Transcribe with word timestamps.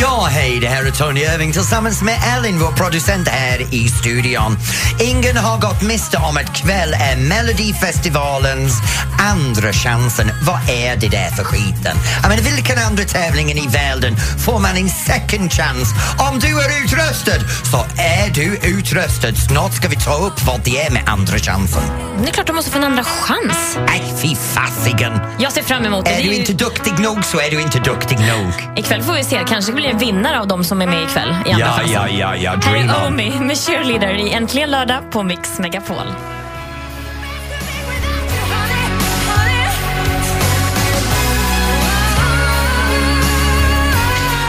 Ja, 0.00 0.28
hej, 0.30 0.58
det 0.60 0.68
här 0.68 0.84
är 0.84 0.90
Tony 0.90 1.20
Irving 1.20 1.52
tillsammans 1.52 2.02
med 2.02 2.18
Ellen, 2.36 2.58
vår 2.58 2.72
producent 2.72 3.28
här 3.28 3.74
i 3.74 3.88
studion. 3.88 4.58
Ingen 5.00 5.36
har 5.36 5.60
gått 5.60 5.82
miste 5.82 6.16
om 6.16 6.36
att 6.36 6.56
kväll 6.56 6.94
är 6.94 7.16
Melodifestivalens 7.16 8.74
andra 9.18 9.72
chansen. 9.72 10.30
Vad 10.42 10.60
är 10.68 10.96
det 10.96 11.08
där 11.08 11.30
för 11.30 11.44
skiten? 11.44 11.96
Jag 12.22 12.28
menar, 12.28 12.42
vilken 12.42 12.78
andra 12.78 13.04
tävlingen 13.04 13.58
i 13.58 13.66
världen 13.66 14.16
får 14.16 14.58
man 14.58 14.76
en 14.76 14.88
second 14.88 15.52
chance? 15.52 15.94
Om 16.30 16.38
du 16.38 16.60
är 16.60 16.84
utröstad 16.84 17.40
så 17.70 17.84
är 17.98 18.30
du 18.34 18.58
utröstad. 18.62 19.34
Snart 19.34 19.72
ska 19.72 19.88
vi 19.88 19.96
ta 19.96 20.14
upp 20.14 20.46
vad 20.46 20.60
det 20.64 20.82
är 20.82 20.90
med 20.90 21.02
andra 21.06 21.38
chansen. 21.38 21.82
Det 22.22 22.28
är 22.28 22.32
klart 22.32 22.46
du 22.46 22.52
måste 22.52 22.70
få 22.70 22.78
en 22.78 22.84
andra 22.84 23.04
chans. 23.04 23.78
Nej, 23.86 24.14
fy 24.22 24.36
fasiken! 24.36 25.12
Jag 25.38 25.52
ser 25.52 25.62
fram 25.62 25.84
emot 25.84 26.04
det. 26.04 26.10
Är 26.10 26.16
det 26.16 26.22
du 26.22 26.28
ju... 26.28 26.36
inte 26.36 26.52
duktig 26.52 26.98
nog 26.98 27.24
så 27.24 27.40
är 27.40 27.50
du 27.50 27.60
inte 27.60 27.78
duktig 27.78 28.18
nog. 28.18 28.78
Ikväll 28.78 29.02
får 29.02 29.12
vi 29.12 29.24
se. 29.24 29.44
Kanske 29.48 29.72
blir 29.72 29.85
vinnare 29.94 30.40
av 30.40 30.46
de 30.48 30.64
som 30.64 30.82
är 30.82 30.86
med 30.86 31.02
ikväll 31.02 31.28
i 31.46 31.52
andra 31.52 31.66
Ja, 31.66 31.72
chansen. 31.72 31.92
ja, 31.92 32.08
ja, 32.08 32.36
ja, 32.36 32.50
Här 32.50 32.56
dream 32.72 32.90
är 32.90 33.06
on. 33.06 33.12
Omi 33.12 33.32
med 33.40 33.58
Cheerleader 33.58 34.14
i 34.14 34.32
Äntligen 34.32 34.70
lördag 34.70 35.10
på 35.10 35.22
Mix 35.22 35.58
Megapol. 35.58 36.06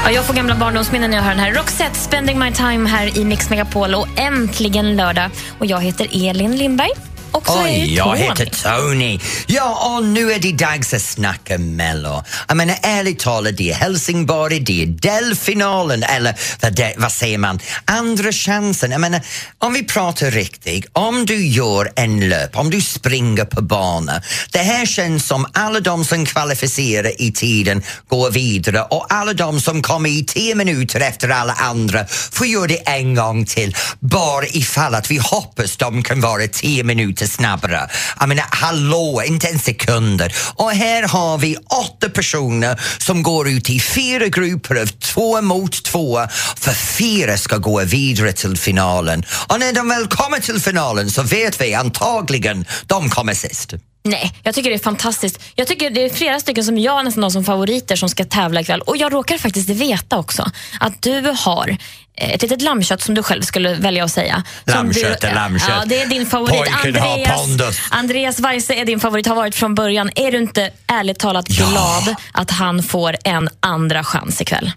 Ja, 0.06 0.12
jag 0.12 0.26
får 0.26 0.34
gamla 0.34 0.56
barndomsminnen 0.56 1.10
när 1.12 1.18
jag 1.18 1.24
hör 1.24 1.32
den 1.32 1.40
här. 1.40 1.52
Roxette, 1.54 1.96
Spending 1.96 2.40
My 2.40 2.52
Time 2.52 2.90
här 2.90 3.18
i 3.18 3.26
Mix 3.26 3.50
Megapol 3.50 3.96
och 3.96 4.08
äntligen 4.16 4.96
lördag. 4.96 5.30
Och 5.60 5.66
jag 5.66 5.82
heter 5.82 6.08
Elin 6.30 6.56
Lindberg. 6.58 6.90
Och 7.38 7.48
så 7.48 7.64
Oj, 7.64 7.96
jag 7.96 8.18
heter 8.18 8.46
Tony. 8.46 9.20
Ja, 9.48 9.96
och 9.96 10.06
nu 10.06 10.32
är 10.32 10.40
det 10.40 10.52
dags 10.52 10.94
att 10.94 11.02
snacka 11.02 11.58
Mello. 11.58 12.24
Jag 12.48 12.58
menar, 12.58 12.76
ärligt 12.82 13.20
talat, 13.20 13.58
det 13.58 13.72
är 13.72 13.76
Helsingborg, 13.76 14.60
det 14.60 14.84
är 14.84 14.86
delfinalen, 14.86 16.04
eller 16.04 16.36
vad, 16.62 16.76
det, 16.76 16.94
vad 16.98 17.12
säger 17.12 17.38
man, 17.38 17.60
andra 17.86 18.32
chansen. 18.32 18.92
Jag 18.92 19.02
menar, 19.02 19.22
om 19.60 19.74
vi 19.74 19.84
pratar 19.84 20.32
riktigt, 20.32 20.86
om 20.94 21.26
du 21.26 21.48
gör 21.48 21.92
en 21.96 22.30
löp, 22.30 22.58
om 22.58 22.70
du 22.70 22.82
springer 22.82 23.46
på 23.46 23.62
bana, 23.62 24.22
det 24.52 24.60
här 24.60 24.86
känns 24.86 25.28
som 25.28 25.46
alla 25.54 25.80
de 25.80 26.06
som 26.06 26.26
kvalificerar 26.26 27.22
i 27.22 27.32
tiden 27.32 27.84
går 28.08 28.32
vidare 28.32 28.82
och 28.82 29.06
alla 29.14 29.34
de 29.34 29.62
som 29.62 29.82
kommer 29.82 30.10
i 30.10 30.24
tio 30.24 30.56
minuter 30.56 31.00
efter 31.00 31.30
alla 31.30 31.54
andra 31.54 32.06
får 32.08 32.48
göra 32.48 32.68
det 32.68 32.88
en 32.88 33.16
gång 33.16 33.46
till, 33.46 33.76
bara 34.00 34.46
ifall 34.46 34.96
att 34.96 35.12
vi 35.12 35.18
hoppas 35.18 35.78
de 35.78 36.04
kan 36.04 36.22
vara 36.22 36.48
tio 36.48 36.84
minuter 36.84 37.27
snabbare. 37.28 37.90
Jag 38.20 38.30
menar, 38.30 38.46
hallå, 38.50 39.24
inte 39.26 39.48
en 39.48 39.60
sekunder. 39.60 40.36
Och 40.56 40.72
här 40.72 41.04
har 41.04 41.38
vi 41.38 41.58
åtta 41.58 42.10
personer 42.10 42.82
som 42.98 43.24
går 43.24 43.50
ut 43.50 43.70
i 43.70 43.80
fyra 43.80 44.28
grupper 44.28 44.76
av 44.76 44.86
två 44.86 45.42
mot 45.42 45.84
två 45.84 46.28
för 46.56 46.74
fyra 46.74 47.38
ska 47.38 47.58
gå 47.58 47.84
vidare 47.84 48.34
till 48.34 48.58
finalen. 48.58 49.24
Och 49.48 49.60
när 49.60 49.74
de 49.74 49.90
väl 49.90 50.08
kommer 50.08 50.40
till 50.40 50.62
finalen 50.62 51.12
så 51.12 51.24
vet 51.24 51.62
vi 51.62 51.74
antagligen 51.74 52.66
de 52.88 53.10
kommer 53.10 53.34
sist. 53.34 53.74
Nej, 54.10 54.34
jag 54.44 54.56
tycker 54.56 54.70
det 54.70 54.76
är 54.76 54.80
fantastiskt. 54.80 55.40
Jag 55.56 55.68
tycker 55.68 55.90
det 55.90 56.06
är 56.06 56.10
flera 56.10 56.40
stycken 56.40 56.64
som 56.64 56.78
jag 56.78 57.06
nästan 57.06 57.24
har 57.24 57.30
som 57.30 57.44
favoriter 57.44 57.96
som 57.96 58.10
ska 58.10 58.26
tävla 58.26 58.62
ikväll. 58.62 58.82
Och 58.82 58.98
jag 58.98 59.14
råkar 59.14 59.38
faktiskt 59.38 59.70
veta 59.70 60.18
också 60.18 60.52
att 60.80 61.02
du 61.02 61.36
har 61.38 61.78
eh, 62.18 62.34
ett 62.34 62.42
litet 62.42 62.62
lammkött 62.62 63.02
som 63.02 63.16
du 63.16 63.24
själv 63.24 63.42
skulle 63.42 63.74
välja 63.74 64.04
att 64.04 64.12
säga. 64.12 64.44
Lammkött 64.66 65.24
är 65.24 65.36
lammkött. 65.36 65.70
Ja, 65.70 65.84
det 65.86 66.02
är 66.02 66.08
din 66.08 66.26
favorit. 66.26 66.72
Pojken 66.84 67.02
har 67.02 67.38
pondus. 67.38 67.80
Andreas 67.92 68.40
Weise 68.40 68.74
är 68.74 68.86
din 68.86 69.00
favorit, 69.00 69.28
har 69.28 69.36
varit 69.36 69.56
från 69.56 69.76
början. 69.76 70.10
Är 70.16 70.32
du 70.32 70.38
inte 70.38 70.72
ärligt 70.88 71.20
talat 71.20 71.48
glad 71.48 72.16
att 72.32 72.52
han 72.52 72.84
får 72.84 73.16
en 73.24 73.50
andra 73.60 74.04
chans 74.04 74.42
ikväll? 74.42 74.72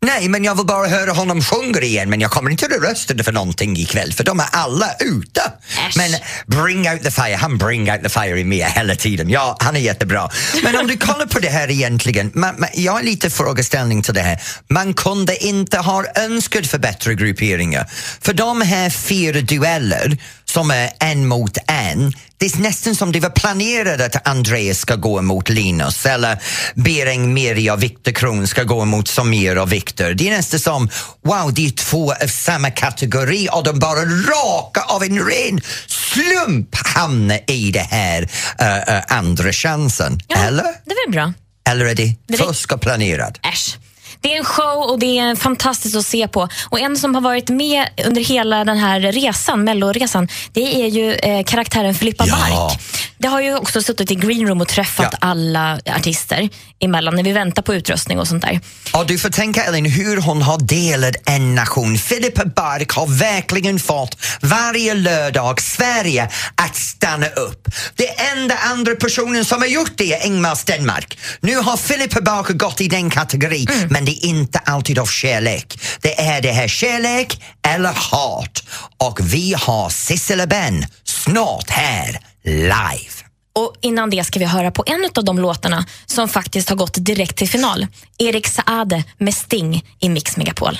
Nej, 0.00 0.28
men 0.28 0.44
jag 0.44 0.54
vill 0.54 0.66
bara 0.66 0.86
höra 0.88 1.12
honom 1.12 1.42
sjunga 1.42 1.80
igen 1.80 2.10
men 2.10 2.20
jag 2.20 2.30
kommer 2.30 2.50
inte 2.50 2.66
att 2.66 2.82
rösta 2.90 3.24
för 3.24 3.32
någonting 3.32 3.76
ikväll 3.76 4.12
för 4.12 4.24
de 4.24 4.40
är 4.40 4.46
alla 4.52 4.90
ute. 5.00 5.42
Äsch. 5.88 5.96
Men 5.96 6.10
bring 6.46 6.90
out 6.90 7.02
the 7.02 7.10
fire, 7.10 7.36
han 7.36 7.58
bring 7.58 7.90
out 7.92 8.02
the 8.02 8.08
fire 8.08 8.40
i 8.40 8.44
mig 8.44 8.62
hela 8.62 8.94
tiden. 8.94 9.30
Ja, 9.30 9.56
han 9.60 9.76
är 9.76 9.80
jättebra. 9.80 10.30
Men 10.62 10.76
om 10.76 10.86
du 10.86 10.96
kollar 11.06 11.26
på 11.26 11.38
det 11.38 11.48
här 11.48 11.70
egentligen, 11.70 12.30
man, 12.34 12.54
man, 12.58 12.68
jag 12.74 12.92
har 12.92 13.02
lite 13.02 13.30
frågeställning 13.30 14.02
till 14.02 14.14
det 14.14 14.20
här. 14.20 14.42
Man 14.68 14.94
kunde 14.94 15.44
inte 15.44 15.78
ha 15.78 16.04
önskat 16.14 16.66
för 16.66 16.78
bättre 16.78 17.14
grupperingar. 17.14 17.90
För 18.20 18.32
de 18.32 18.60
här 18.60 18.90
fyra 18.90 19.40
dueller 19.40 20.18
som 20.50 20.70
är 20.70 20.90
en 21.00 21.26
mot 21.26 21.58
en, 21.66 22.12
det 22.36 22.46
är 22.46 22.58
nästan 22.58 22.94
som 22.94 23.12
det 23.12 23.20
var 23.20 23.30
planerat 23.30 24.00
att 24.16 24.28
Andreas 24.28 24.78
ska 24.78 24.94
gå 24.94 25.22
mot 25.22 25.48
Linus 25.48 26.06
eller 26.06 26.38
Bering 26.74 27.34
Miri 27.34 27.70
och 27.70 27.82
Viktor 27.82 28.12
Kron 28.12 28.46
ska 28.48 28.62
gå 28.62 28.84
mot 28.84 29.08
Samir 29.08 29.58
och 29.58 29.72
Viktor. 29.72 30.14
Det 30.14 30.28
är 30.28 30.36
nästan 30.36 30.60
som, 30.60 30.88
wow, 31.24 31.54
det 31.54 31.66
är 31.66 31.70
två 31.70 32.12
av 32.12 32.26
samma 32.26 32.70
kategori 32.70 33.48
och 33.52 33.64
de 33.64 33.78
bara 33.78 34.00
raka 34.04 34.80
av 34.88 35.02
en 35.02 35.18
ren 35.26 35.60
slump 35.86 36.76
hamnar 36.86 37.40
i 37.50 37.70
det 37.70 37.80
här 37.90 38.22
uh, 38.22 38.94
uh, 38.96 39.02
andra 39.08 39.52
chansen. 39.52 40.20
Eller? 40.28 40.62
Det 40.62 40.90
är 40.90 41.06
väl 41.06 41.12
bra. 41.12 41.32
Eller 41.68 41.84
är 41.86 41.94
Det- 41.94 42.36
fusk 42.38 42.72
och 42.72 42.80
planerat? 42.80 43.38
Äsch. 43.52 43.76
Det 44.20 44.32
är 44.34 44.38
en 44.38 44.44
show 44.44 44.90
och 44.90 44.98
det 44.98 45.18
är 45.18 45.34
fantastiskt 45.36 45.96
att 45.96 46.06
se 46.06 46.28
på. 46.28 46.48
Och 46.70 46.80
En 46.80 46.96
som 46.96 47.14
har 47.14 47.22
varit 47.22 47.48
med 47.48 47.88
under 48.06 48.20
hela 48.24 48.64
den 48.64 48.78
här 48.78 49.00
resan, 49.00 49.64
melloresan, 49.64 50.28
det 50.52 50.82
är 50.82 50.86
ju 50.88 51.12
eh, 51.14 51.44
karaktären 51.44 51.94
Filippa 51.94 52.24
Ja. 52.26 52.36
Bark. 52.36 52.80
Det 53.20 53.28
har 53.28 53.40
ju 53.40 53.56
också 53.56 53.82
suttit 53.82 54.10
i 54.10 54.14
green 54.14 54.48
room 54.48 54.60
och 54.60 54.68
träffat 54.68 55.08
Ja. 55.12 55.18
alla 55.20 55.80
artister 55.96 56.48
emellan 56.80 57.14
när 57.14 57.22
vi 57.22 57.32
väntar 57.32 57.62
på 57.62 57.74
utrustning 57.74 58.18
och 58.18 58.28
sånt 58.28 58.42
där. 58.42 58.60
Och 58.92 59.06
du 59.06 59.18
får 59.18 59.28
tänka 59.28 59.64
Elin 59.64 59.86
hur 59.86 60.16
hon 60.20 60.42
har 60.42 60.58
delat 60.58 61.14
en 61.24 61.54
nation. 61.54 61.98
Filippa 61.98 62.44
Bark 62.44 62.90
har 62.92 63.06
verkligen 63.06 63.78
fått 63.78 64.16
varje 64.42 64.94
lördag 64.94 65.60
Sverige 65.60 66.28
att 66.54 66.76
stanna 66.76 67.26
upp. 67.26 67.68
Det 67.94 68.08
enda 68.20 68.54
andra 68.72 68.94
personen 68.94 69.44
som 69.44 69.58
har 69.62 69.68
gjort 69.68 69.92
det 69.96 70.12
är 70.14 70.26
Ingmar 70.26 70.54
Stenmark. 70.54 71.18
Nu 71.40 71.56
har 71.56 71.76
Filippa 71.76 72.20
Bark 72.20 72.48
gått 72.48 72.80
i 72.80 72.88
den 72.88 73.10
kategorin 73.10 73.66
men 73.90 74.04
det 74.08 74.26
är 74.26 74.28
inte 74.28 74.58
alltid 74.58 74.98
av 74.98 75.06
kärlek. 75.06 75.80
Det 76.00 76.20
är 76.20 76.42
det 76.42 76.52
här 76.52 76.68
kärlek 76.68 77.42
eller 77.66 77.92
hat. 77.94 78.64
Och 78.98 79.20
vi 79.22 79.54
har 79.58 79.90
Sissela 79.90 80.46
Benn 80.46 80.86
snart 81.04 81.70
här 81.70 82.20
live. 82.44 83.12
Och 83.54 83.74
Innan 83.80 84.10
det 84.10 84.24
ska 84.24 84.38
vi 84.38 84.44
höra 84.44 84.70
på 84.70 84.84
en 84.86 85.08
av 85.16 85.24
de 85.24 85.38
låtarna 85.38 85.86
som 86.06 86.28
faktiskt 86.28 86.68
har 86.68 86.76
gått 86.76 86.94
direkt 86.94 87.36
till 87.36 87.48
final. 87.48 87.86
Erik 88.18 88.46
Saade 88.46 89.04
med 89.18 89.34
Sting 89.34 89.84
i 90.00 90.08
Mix 90.08 90.36
Megapol. 90.36 90.78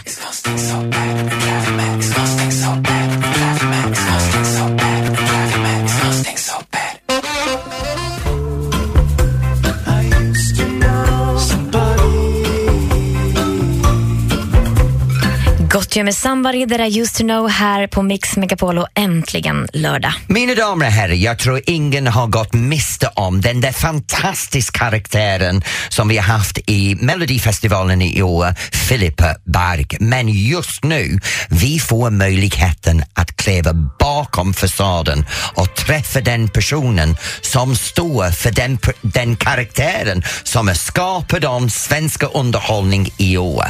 Gott 15.88 15.96
ju 15.96 16.04
med 16.04 16.14
Somebody 16.14 16.66
that 16.66 16.80
I 16.80 17.00
used 17.00 17.14
to 17.14 17.22
know 17.22 17.48
här 17.48 17.86
på 17.86 18.02
Mix 18.02 18.36
Megapol 18.36 18.78
och 18.78 18.88
äntligen 18.94 19.68
lördag. 19.72 20.12
Mina 20.26 20.54
damer 20.54 20.86
och 20.86 20.92
herrar, 20.92 21.14
jag 21.14 21.38
tror 21.38 21.60
ingen 21.66 22.06
har 22.06 22.26
gått 22.26 22.52
miste 22.52 23.10
om 23.14 23.40
den 23.40 23.60
där 23.60 23.72
fantastiska 23.72 24.78
karaktären 24.78 25.62
som 25.88 26.08
vi 26.08 26.16
har 26.16 26.24
haft 26.24 26.58
i 26.66 26.94
Melodifestivalen 26.94 28.02
i 28.02 28.22
år, 28.22 28.54
Filippa 28.88 29.34
Bark. 29.44 29.96
Men 30.00 30.28
just 30.28 30.84
nu, 30.84 31.18
vi 31.48 31.78
får 31.78 32.10
möjligheten 32.10 33.04
att 33.14 33.36
kliva 33.36 33.72
bakom 33.98 34.54
fasaden 34.54 35.26
och 35.54 35.74
träffa 35.74 36.20
den 36.20 36.48
personen 36.48 37.16
som 37.40 37.76
står 37.76 38.30
för 38.30 38.50
den, 38.50 38.78
den 39.02 39.36
karaktären 39.36 40.22
som 40.42 40.68
har 40.68 40.74
skapat 40.74 41.44
om 41.44 41.70
svenska 41.70 42.26
underhållning 42.26 43.10
i 43.16 43.36
år. 43.36 43.64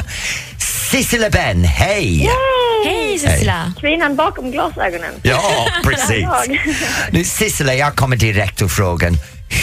Sissela 0.59 1.29
Benn, 1.29 1.63
hej! 1.63 2.29
Hej 2.85 3.19
Cecilia! 3.19 3.73
Kvinnan 3.79 4.15
bakom 4.15 4.51
glasögonen. 4.51 5.13
Ja, 5.23 5.67
precis. 5.83 6.27
Nu 7.11 7.23
Sissela, 7.23 7.73
jag 7.73 7.95
kommer 7.95 8.15
direkt 8.15 8.57
till 8.57 8.67
frågan. 8.69 9.13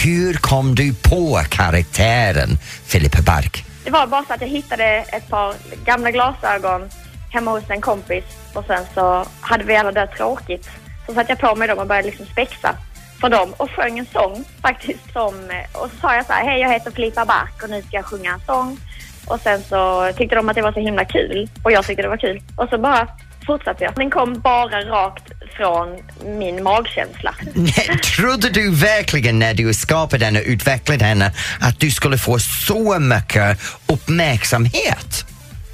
Hur 0.04 0.34
kom 0.34 0.74
du 0.74 0.94
på 0.94 1.40
karaktären 1.50 2.58
Filippa 2.86 3.22
Bark? 3.22 3.64
Det 3.84 3.90
var 3.90 4.06
bara 4.06 4.24
så 4.24 4.32
att 4.32 4.40
jag 4.40 4.48
hittade 4.48 4.84
ett 4.84 5.28
par 5.28 5.54
gamla 5.84 6.10
glasögon 6.10 6.88
hemma 7.30 7.50
hos 7.50 7.70
en 7.70 7.80
kompis 7.80 8.24
och 8.52 8.64
sen 8.66 8.84
så 8.94 9.26
hade 9.40 9.64
vi 9.64 9.76
alla 9.76 9.92
det 9.92 10.06
tråkigt. 10.06 10.68
Så 11.06 11.14
satte 11.14 11.32
jag 11.32 11.38
på 11.38 11.54
mig 11.56 11.68
dem 11.68 11.78
och 11.78 11.86
började 11.86 12.08
liksom 12.08 12.26
spexa 12.26 12.76
för 13.20 13.28
dem 13.28 13.54
och 13.56 13.70
sjöng 13.70 13.98
en 13.98 14.06
sång 14.12 14.44
faktiskt 14.62 15.12
som, 15.12 15.34
och 15.72 15.90
så 15.90 15.96
sa 16.00 16.14
jag 16.14 16.26
så 16.26 16.32
här, 16.32 16.44
hej 16.44 16.60
jag 16.60 16.72
heter 16.72 16.90
Filippa 16.90 17.24
Bark 17.24 17.62
och 17.62 17.70
nu 17.70 17.82
ska 17.82 17.96
jag 17.96 18.04
sjunga 18.04 18.32
en 18.32 18.40
sång. 18.46 18.78
Och 19.26 19.40
sen 19.40 19.62
så 19.62 20.12
tyckte 20.16 20.36
de 20.36 20.48
att 20.48 20.54
det 20.54 20.62
var 20.62 20.72
så 20.72 20.80
himla 20.80 21.04
kul 21.04 21.48
och 21.62 21.72
jag 21.72 21.86
tyckte 21.86 22.02
det 22.02 22.08
var 22.08 22.16
kul. 22.16 22.42
Och 22.56 22.68
så 22.68 22.78
bara 22.78 23.08
fortsatte 23.46 23.84
jag. 23.84 23.94
Den 23.94 24.10
kom 24.10 24.40
bara 24.40 24.80
rakt 24.80 25.24
från 25.56 25.96
min 26.38 26.62
magkänsla. 26.62 27.34
Nej, 27.54 27.98
Trodde 28.16 28.50
du 28.50 28.74
verkligen 28.74 29.38
när 29.38 29.54
du 29.54 29.74
skapade 29.74 30.24
henne 30.24 30.40
och 30.40 30.46
utvecklade 30.46 31.04
henne 31.04 31.32
att 31.60 31.80
du 31.80 31.90
skulle 31.90 32.18
få 32.18 32.38
så 32.38 32.98
mycket 32.98 33.58
uppmärksamhet? 33.86 35.26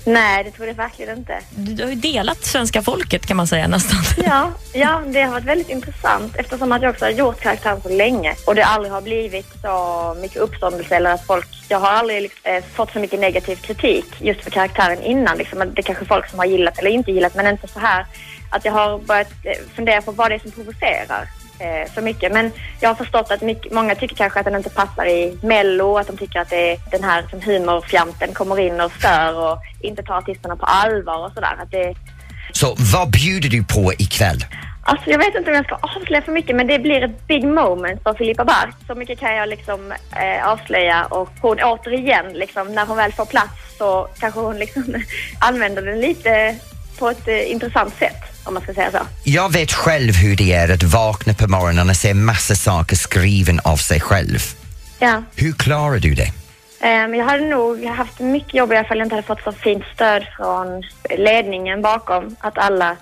Nej, 0.04 0.44
det 0.44 0.50
tror 0.50 0.68
jag 0.68 0.74
verkligen 0.74 1.18
inte. 1.18 1.38
Du, 1.50 1.74
du 1.74 1.82
har 1.82 1.90
ju 1.90 1.96
delat 1.96 2.44
svenska 2.44 2.82
folket 2.82 3.26
kan 3.26 3.36
man 3.36 3.46
säga 3.46 3.68
nästan. 3.68 3.98
Ja, 4.26 4.50
ja, 4.72 5.02
det 5.06 5.22
har 5.22 5.32
varit 5.32 5.44
väldigt 5.44 5.68
intressant 5.68 6.36
eftersom 6.36 6.72
att 6.72 6.82
jag 6.82 6.90
också 6.90 7.04
har 7.04 7.10
gjort 7.10 7.40
karaktären 7.40 7.80
så 7.82 7.88
länge 7.88 8.34
och 8.46 8.54
det 8.54 8.64
aldrig 8.64 8.92
har 8.92 9.00
blivit 9.00 9.46
så 9.62 10.16
mycket 10.20 10.36
uppståndelse 10.36 10.96
eller 10.96 11.12
att 11.12 11.26
folk... 11.26 11.48
Jag 11.68 11.80
har 11.80 11.90
aldrig 11.90 12.22
liksom, 12.22 12.40
eh, 12.52 12.64
fått 12.74 12.92
så 12.92 12.98
mycket 12.98 13.20
negativ 13.20 13.56
kritik 13.56 14.06
just 14.18 14.40
för 14.40 14.50
karaktären 14.50 15.02
innan. 15.02 15.38
Liksom, 15.38 15.58
det 15.58 15.80
är 15.80 15.82
kanske 15.82 16.04
folk 16.04 16.30
som 16.30 16.38
har 16.38 16.46
gillat 16.46 16.78
eller 16.78 16.90
inte 16.90 17.12
gillat 17.12 17.34
men 17.34 17.46
inte 17.46 17.68
så 17.68 17.78
här 17.78 18.06
att 18.50 18.64
jag 18.64 18.72
har 18.72 18.98
börjat 18.98 19.32
eh, 19.44 19.52
fundera 19.74 20.02
på 20.02 20.12
vad 20.12 20.30
det 20.30 20.34
är 20.34 20.38
som 20.38 20.50
provocerar 20.50 21.28
eh, 21.62 21.92
så 21.94 22.00
mycket. 22.00 22.32
Men 22.32 22.52
jag 22.80 22.88
har 22.88 22.94
förstått 22.94 23.30
att 23.30 23.42
mycket, 23.42 23.72
många 23.72 23.94
tycker 23.94 24.16
kanske 24.16 24.38
att 24.38 24.44
den 24.44 24.56
inte 24.56 24.70
passar 24.70 25.06
i 25.06 25.38
Mello, 25.42 25.98
att 25.98 26.06
de 26.06 26.16
tycker 26.16 26.40
att 26.40 26.50
det 26.50 26.72
är 26.72 26.78
den 26.90 27.04
här 27.04 27.24
som 27.30 27.40
humorfjanten 27.40 28.34
kommer 28.34 28.58
in 28.58 28.80
och 28.80 28.92
stör 28.92 29.38
och 29.38 29.58
inte 29.80 30.02
tar 30.02 30.18
artisterna 30.18 30.56
på 30.56 30.66
allvar 30.66 31.26
och 31.26 31.32
sådär. 31.32 31.56
Att 31.62 31.70
det, 31.70 31.94
Så 32.52 32.76
vad 32.94 33.10
bjuder 33.10 33.48
du 33.48 33.64
på 33.64 33.92
ikväll? 33.98 34.44
Alltså 34.84 35.10
jag 35.10 35.18
vet 35.18 35.34
inte 35.34 35.50
om 35.50 35.56
jag 35.56 35.64
ska 35.64 35.74
avslöja 35.74 36.22
för 36.22 36.32
mycket 36.32 36.56
men 36.56 36.66
det 36.66 36.78
blir 36.78 37.04
ett 37.04 37.26
big 37.26 37.44
moment 37.44 38.02
för 38.02 38.14
Filippa 38.14 38.44
Bark. 38.44 38.74
Så 38.86 38.94
mycket 38.94 39.18
kan 39.18 39.34
jag 39.34 39.48
liksom 39.48 39.92
eh, 39.92 40.48
avslöja 40.48 41.04
och 41.04 41.30
hon 41.40 41.58
återigen 41.62 42.32
liksom 42.32 42.74
när 42.74 42.86
hon 42.86 42.96
väl 42.96 43.12
får 43.12 43.24
plats 43.24 43.76
så 43.78 44.08
kanske 44.18 44.40
hon 44.40 44.58
liksom 44.58 44.84
använder 45.40 45.82
den 45.82 46.00
lite 46.00 46.56
på 46.98 47.08
ett 47.08 47.28
eh, 47.28 47.50
intressant 47.50 47.94
sätt 47.94 48.31
om 48.44 48.54
man 48.54 48.62
ska 48.62 48.74
säga 48.74 48.90
så. 48.90 48.98
Jag 49.24 49.52
vet 49.52 49.72
själv 49.72 50.14
hur 50.14 50.36
det 50.36 50.52
är 50.52 50.74
att 50.74 50.82
vakna 50.82 51.34
på 51.34 51.48
morgonen 51.48 51.90
och 51.90 51.96
se 51.96 52.14
massa 52.14 52.54
saker 52.54 52.96
skriven 52.96 53.60
av 53.64 53.76
sig 53.76 54.00
själv. 54.00 54.38
Ja. 54.98 55.22
Hur 55.36 55.52
klarar 55.52 55.98
du 55.98 56.14
det? 56.14 56.32
Um, 56.82 57.14
jag 57.14 57.24
hade 57.24 57.44
nog 57.46 57.84
haft 57.84 58.20
mycket 58.20 58.54
jobb 58.54 58.72
i 58.72 58.76
alla 58.76 58.88
fall 58.88 58.98
jag 58.98 59.06
inte 59.06 59.14
hade 59.14 59.26
fått 59.26 59.42
så 59.42 59.52
fint 59.52 59.84
stöd 59.94 60.26
från 60.36 60.82
ledningen 61.18 61.82
bakom. 61.82 62.36
Att 62.40 62.58
alla 62.58 62.96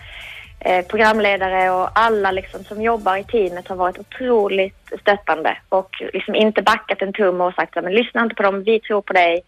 eh, 0.60 0.84
programledare 0.86 1.70
och 1.70 1.88
alla 1.94 2.30
liksom 2.30 2.64
som 2.64 2.82
jobbar 2.82 3.16
i 3.16 3.24
teamet 3.24 3.68
har 3.68 3.76
varit 3.76 3.98
otroligt 3.98 4.92
stöttande 5.00 5.58
och 5.68 5.90
liksom 6.12 6.34
inte 6.34 6.62
backat 6.62 7.02
en 7.02 7.12
tum 7.12 7.40
och 7.40 7.54
sagt 7.54 7.74
men 7.74 7.94
lyssna 7.94 8.22
inte 8.22 8.34
på 8.34 8.42
dem, 8.42 8.62
vi 8.62 8.80
tror 8.80 9.02
på 9.02 9.12
dig. 9.12 9.42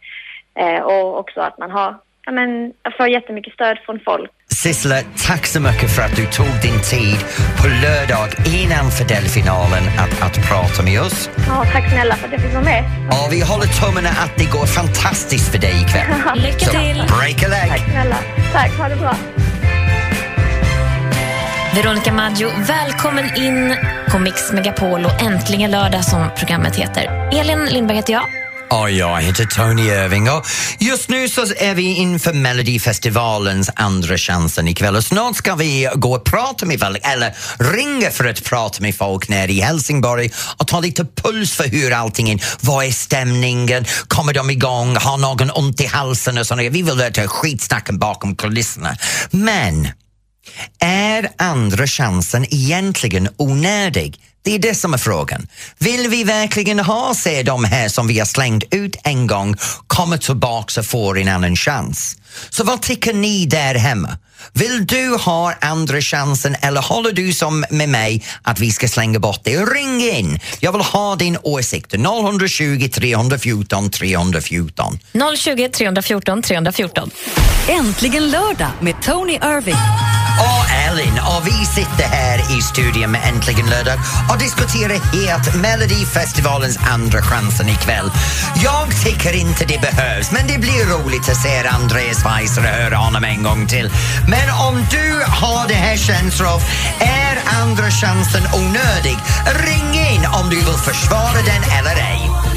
Eh, 0.55 0.81
och 0.83 1.19
också 1.19 1.41
att 1.41 1.59
man 1.59 1.71
har, 1.71 1.94
ja 2.27 2.33
men, 2.33 2.73
får 2.97 3.09
jättemycket 3.09 3.55
stöd 3.55 3.79
från 3.79 4.00
folk. 4.05 4.31
Sissela, 4.62 4.97
tack 5.26 5.47
så 5.47 5.61
mycket 5.61 5.91
för 5.91 6.03
att 6.03 6.17
du 6.17 6.26
tog 6.26 6.47
din 6.47 6.81
tid 6.81 7.17
på 7.56 7.67
lördag 7.67 8.29
innan 8.47 8.91
Fidel-finalen 8.91 9.82
att, 9.99 10.23
att 10.23 10.49
prata 10.49 10.82
med 10.82 11.00
oss. 11.00 11.31
Ja, 11.49 11.64
tack 11.73 11.91
snälla 11.91 12.17
för 12.17 12.26
att 12.26 12.32
jag 12.32 12.43
fick 12.43 12.53
vara 12.53 12.64
med. 12.64 12.85
Och 13.09 13.32
vi 13.32 13.41
håller 13.41 13.67
tummarna 13.67 14.09
att 14.09 14.37
det 14.37 14.44
går 14.44 14.67
fantastiskt 14.67 15.49
för 15.49 15.59
dig 15.59 15.82
ikväll. 15.82 16.06
Lycka 16.37 16.67
till! 16.67 17.05
Break 17.09 17.43
a 17.43 17.49
leg! 17.49 17.69
Tack 17.69 17.91
snälla. 17.91 18.17
Tack, 18.53 18.79
ha 18.79 18.88
det 18.88 18.97
bra. 18.97 19.17
Veronica 21.75 22.12
Maggio, 22.12 22.49
välkommen 22.67 23.37
in 23.37 23.76
på 24.11 24.19
Mix 24.19 24.53
Megapol 24.53 25.05
och 25.05 25.23
äntligen 25.23 25.70
lördag 25.70 26.05
som 26.05 26.31
programmet 26.37 26.76
heter. 26.76 27.31
Elin 27.32 27.65
Lindberg 27.65 27.97
heter 27.97 28.12
jag. 28.12 28.42
Och 28.72 28.90
jag 28.90 29.22
heter 29.22 29.44
Tony 29.44 29.82
Irving 29.82 30.30
och 30.30 30.46
just 30.78 31.08
nu 31.08 31.28
så 31.28 31.40
är 31.56 31.74
vi 31.74 31.82
inför 31.82 32.32
Melodifestivalens 32.32 33.70
andra 33.76 34.19
chansen 34.19 34.69
ikväll 34.69 34.96
och 34.96 35.04
snart 35.04 35.36
ska 35.36 35.54
vi 35.54 35.88
gå 35.94 36.14
och 36.14 36.24
prata 36.24 36.66
med 36.66 36.80
folk, 36.80 36.98
eller 37.02 37.34
ringa 37.58 38.10
för 38.10 38.24
att 38.24 38.44
prata 38.44 38.82
med 38.82 38.96
folk 38.96 39.28
nere 39.28 39.52
i 39.52 39.60
Helsingborg 39.60 40.30
och 40.56 40.66
ta 40.66 40.80
lite 40.80 41.04
puls 41.04 41.52
för 41.52 41.64
hur 41.64 41.92
allting 41.92 42.30
är. 42.30 42.44
Vad 42.60 42.84
är 42.84 42.90
stämningen? 42.90 43.84
Kommer 44.08 44.32
de 44.34 44.50
igång? 44.50 44.96
Har 44.96 45.19
någon 45.19 45.50
ont 45.50 45.80
i 45.80 45.86
halsen 45.86 46.38
och 46.38 46.46
sånt? 46.46 46.60
Vi 46.60 46.82
vill 46.82 46.98
veta 46.98 47.28
skitsnacken 47.28 47.98
bakom 47.98 48.36
kulisserna. 48.36 48.96
Men 49.30 49.88
är 50.78 51.30
andra 51.38 51.86
chansen 51.86 52.54
egentligen 52.54 53.28
onödig? 53.36 54.31
Det 54.44 54.55
är 54.55 54.59
det 54.59 54.75
som 54.75 54.94
är 54.94 54.99
frågan. 54.99 55.47
Vill 55.79 56.09
vi 56.09 56.25
verkligen 56.25 56.79
ha 56.79 57.15
se 57.15 57.43
de 57.43 57.65
här 57.65 57.89
som 57.89 58.06
vi 58.06 58.19
har 58.19 58.27
slängt 58.27 58.65
ut 58.71 58.97
en 59.05 59.27
gång 59.27 59.55
komma 59.87 60.19
tillbaka 60.19 60.81
och 60.81 60.87
få 60.87 61.17
en 61.17 61.29
annan 61.29 61.56
chans? 61.56 62.17
Så 62.50 62.64
vad 62.64 62.82
tycker 62.82 63.12
ni 63.12 63.46
där 63.46 63.75
hemma? 63.75 64.19
Vill 64.52 64.87
du 64.87 65.17
ha 65.17 65.55
andra 65.61 66.00
chansen 66.00 66.56
eller 66.61 66.81
håller 66.81 67.12
du 67.12 67.32
som 67.32 67.64
med 67.70 67.88
mig 67.88 68.25
att 68.43 68.61
vi 68.61 68.70
ska 68.73 68.88
slänga 68.88 69.19
bort 69.19 69.40
det? 69.43 69.56
Ring 69.56 70.00
in! 70.00 70.40
Jag 70.61 70.73
vill 70.73 70.81
ha 70.81 71.17
din 71.17 71.38
åsikt. 71.43 71.94
020 72.49 72.88
314 72.88 73.90
314. 73.90 74.99
020 75.37 75.69
314 75.69 76.43
314. 76.43 77.11
Äntligen 77.69 78.31
lördag 78.31 78.70
med 78.81 79.02
Tony 79.02 79.32
Irving. 79.32 79.75
och 80.38 80.70
Elin 80.90 81.19
och 81.19 81.46
vi 81.46 81.67
sitter 81.67 82.05
här 82.05 82.58
i 82.58 82.62
studion 82.62 83.11
med 83.11 83.20
Äntligen 83.29 83.67
lördag 83.70 83.99
och 84.31 84.38
diskuterar 84.38 84.99
helt 85.14 85.56
Melodifestivalens 85.56 86.79
andra 86.90 87.23
chansen 87.23 87.69
ikväll. 87.69 88.11
Jag 88.62 88.88
tycker 89.05 89.37
inte 89.37 89.64
det 89.64 89.81
behövs, 89.81 90.32
men 90.32 90.46
det 90.46 90.58
blir 90.58 90.84
roligt 90.84 91.29
att 91.29 91.43
se 91.43 91.67
Andreas 91.69 92.21
Spicer 92.22 92.62
och 92.62 92.69
höra 92.69 92.96
honom 92.96 93.24
en 93.24 93.42
gång 93.42 93.66
till. 93.66 93.90
Men 94.28 94.50
om 94.69 94.86
du 94.90 95.22
har 95.26 95.69
det 95.69 95.74
här 95.74 95.96
känslan 95.96 96.48
av 96.48 96.62
är 97.00 97.62
andra 97.62 97.90
chansen 97.90 98.42
onödig? 98.54 99.16
Ring 99.66 99.94
in 99.94 100.26
om 100.32 100.50
du 100.50 100.56
vill 100.56 100.80
försvara 100.84 101.42
den 101.46 101.62
eller 101.78 101.96
ej. 101.96 102.51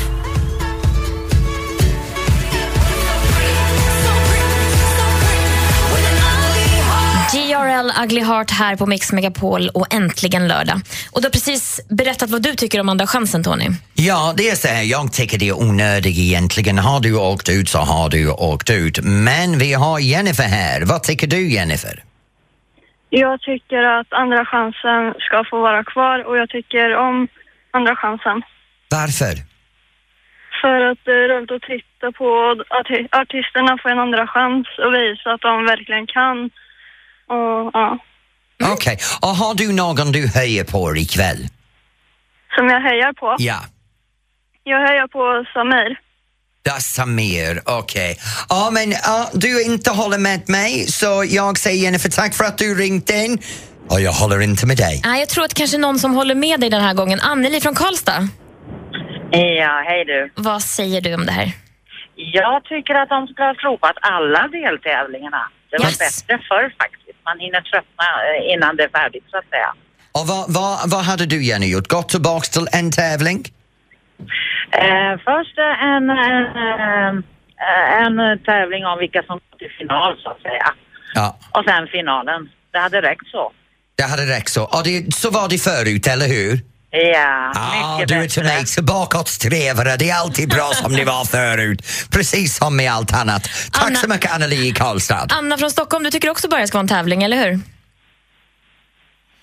GRL 7.65 8.03
Ugly 8.03 8.21
Heart 8.21 8.51
här 8.51 8.75
på 8.75 8.85
Mix 8.85 9.11
Megapol 9.11 9.69
och 9.69 9.93
äntligen 9.93 10.47
lördag. 10.47 10.77
Och 11.11 11.21
du 11.21 11.25
har 11.25 11.31
precis 11.31 11.81
berättat 11.89 12.29
vad 12.29 12.41
du 12.41 12.53
tycker 12.55 12.79
om 12.79 12.89
andra 12.89 13.07
chansen, 13.07 13.43
Tony. 13.43 13.67
Ja, 13.93 14.33
det 14.37 14.49
är 14.49 14.55
så 14.55 14.67
här, 14.67 14.83
jag 14.83 15.13
tycker 15.13 15.37
det 15.39 15.47
är 15.47 15.59
onödigt 15.59 16.17
egentligen. 16.17 16.77
Har 16.77 16.99
du 16.99 17.15
åkt 17.17 17.49
ut 17.49 17.69
så 17.69 17.79
har 17.79 18.09
du 18.09 18.31
åkt 18.31 18.69
ut. 18.69 18.99
Men 19.03 19.57
vi 19.57 19.73
har 19.73 19.99
Jennifer 19.99 20.43
här. 20.43 20.85
Vad 20.85 21.03
tycker 21.03 21.27
du 21.27 21.49
Jennifer? 21.53 22.03
Jag 23.09 23.41
tycker 23.41 23.81
att 23.99 24.13
Andra 24.13 24.45
chansen 24.45 25.13
ska 25.19 25.43
få 25.49 25.57
vara 25.61 25.83
kvar 25.83 26.27
och 26.27 26.37
jag 26.37 26.49
tycker 26.49 26.95
om 26.95 27.27
Andra 27.71 27.95
chansen. 27.95 28.41
Varför? 28.89 29.35
För 30.61 30.81
att 30.89 30.99
det 31.05 31.11
är 31.11 31.27
roligt 31.29 31.51
att 31.51 31.61
titta 31.61 32.11
på 32.19 32.29
att 32.77 32.87
artisterna 33.21 33.77
får 33.81 33.89
en 33.89 33.99
andra 33.99 34.27
chans 34.27 34.67
och 34.85 34.93
visa 34.93 35.31
att 35.31 35.41
de 35.41 35.65
verkligen 35.65 36.07
kan. 36.07 36.49
Och, 37.27 37.71
ja. 37.73 37.97
Okej, 38.73 38.97
och 39.21 39.27
har 39.27 39.55
du 39.55 39.73
någon 39.73 40.11
du 40.11 40.27
höjer 40.27 40.63
på 40.63 40.95
ikväll? 40.95 41.47
Som 42.55 42.69
jag 42.69 42.81
hejar 42.81 43.13
på. 43.13 43.35
Ja. 43.39 43.59
Jag 44.63 44.79
hejar 44.87 45.07
på 45.07 45.45
Samir. 45.53 45.99
Ja, 46.63 46.73
Samir, 46.73 47.61
okej. 47.65 48.17
Ja, 48.49 48.69
men 48.71 48.91
ja, 48.91 49.29
du 49.33 49.63
inte 49.63 49.91
håller 49.91 50.17
med 50.17 50.49
mig 50.49 50.87
så 50.87 51.25
jag 51.29 51.57
säger 51.57 51.83
Jennifer 51.83 52.09
tack 52.09 52.33
för 52.33 52.43
att 52.43 52.57
du 52.57 52.75
ringt 52.75 53.09
in. 53.09 53.39
Och 53.89 54.01
jag 54.01 54.11
håller 54.11 54.41
inte 54.41 54.65
med 54.65 54.77
dig. 54.77 55.01
Ah, 55.05 55.15
jag 55.15 55.29
tror 55.29 55.45
att 55.45 55.53
kanske 55.53 55.77
någon 55.77 55.99
som 55.99 56.13
håller 56.13 56.35
med 56.35 56.59
dig 56.59 56.69
den 56.69 56.81
här 56.81 56.93
gången. 56.93 57.19
Anneli 57.19 57.61
från 57.61 57.75
Karlstad. 57.75 58.27
Ja, 59.31 59.83
hej 59.87 60.05
du. 60.05 60.31
Vad 60.35 60.61
säger 60.61 61.01
du 61.01 61.13
om 61.13 61.25
det 61.25 61.31
här? 61.31 61.51
Jag 62.15 62.63
tycker 62.63 62.95
att 62.95 63.09
de 63.09 63.27
ska 63.27 63.43
ha 63.43 63.55
slopat 63.55 63.95
alla 64.01 64.47
deltävlingarna. 64.47 65.49
Det 65.77 65.83
var 65.83 65.89
Yes. 65.89 65.99
bättre 66.27 66.43
förr 66.49 66.73
faktiskt. 66.83 67.19
Man 67.29 67.39
hinner 67.39 67.61
tröttna 67.61 68.07
eh, 68.27 68.53
innan 68.53 68.75
det 68.75 68.83
är 68.83 68.89
färdigt 68.89 69.23
så 69.31 69.37
att 69.37 69.49
säga. 69.49 69.69
Och 70.17 70.27
vad, 70.27 70.45
vad, 70.53 70.89
vad 70.89 71.03
hade 71.09 71.25
du 71.25 71.43
Jenny 71.45 71.67
gjort? 71.73 71.87
Gått 71.87 72.09
tillbaks 72.09 72.49
till 72.49 72.67
en 72.71 72.91
tävling? 72.91 73.39
Eh, 74.71 75.13
först 75.27 75.57
eh, 75.57 75.83
en, 75.93 76.09
en, 76.09 77.17
eh, 77.67 78.01
en 78.03 78.39
tävling 78.45 78.85
om 78.85 78.99
vilka 78.99 79.23
som 79.23 79.39
går 79.49 79.57
till 79.57 79.71
final 79.77 80.17
så 80.23 80.29
att 80.29 80.41
säga. 80.41 80.73
Ja, 81.13 81.37
Och 81.51 81.63
sen 81.67 81.87
finalen. 81.87 82.49
Det 82.71 82.79
hade 82.79 83.01
räckt 83.01 83.27
så. 83.31 83.51
det 83.95 84.03
hade 84.03 84.25
räckt 84.25 84.49
så. 84.49 84.63
Och 84.63 84.83
det, 84.83 85.15
så 85.15 85.29
var 85.31 85.49
det 85.49 85.57
förut, 85.57 86.07
eller 86.07 86.27
hur? 86.27 86.59
Ja, 86.91 87.51
Ja, 87.55 87.93
mycket 87.97 88.07
du 88.07 88.15
är 88.15 88.19
bättre. 88.21 88.33
till 88.33 88.43
mig 88.43 88.65
tillbakåtsträvare. 88.65 89.97
Det 89.97 90.09
är 90.09 90.15
alltid 90.15 90.49
bra 90.49 90.71
som 90.73 90.93
det 90.93 91.05
var 91.05 91.25
förut. 91.25 91.81
Precis 92.09 92.57
som 92.57 92.75
med 92.75 92.91
allt 92.91 93.13
annat. 93.13 93.49
Tack 93.71 93.83
Anna- 93.91 93.99
så 94.01 94.07
mycket 94.07 94.31
Anneli 94.31 94.67
i 94.67 94.71
Karlstad. 94.71 95.27
Anna 95.29 95.57
från 95.57 95.71
Stockholm, 95.71 96.03
du 96.03 96.11
tycker 96.11 96.29
också 96.29 96.47
bara 96.47 96.61
det 96.61 96.67
ska 96.67 96.77
vara 96.77 96.81
en 96.83 96.87
tävling, 96.87 97.23
eller 97.23 97.37
hur? 97.37 97.59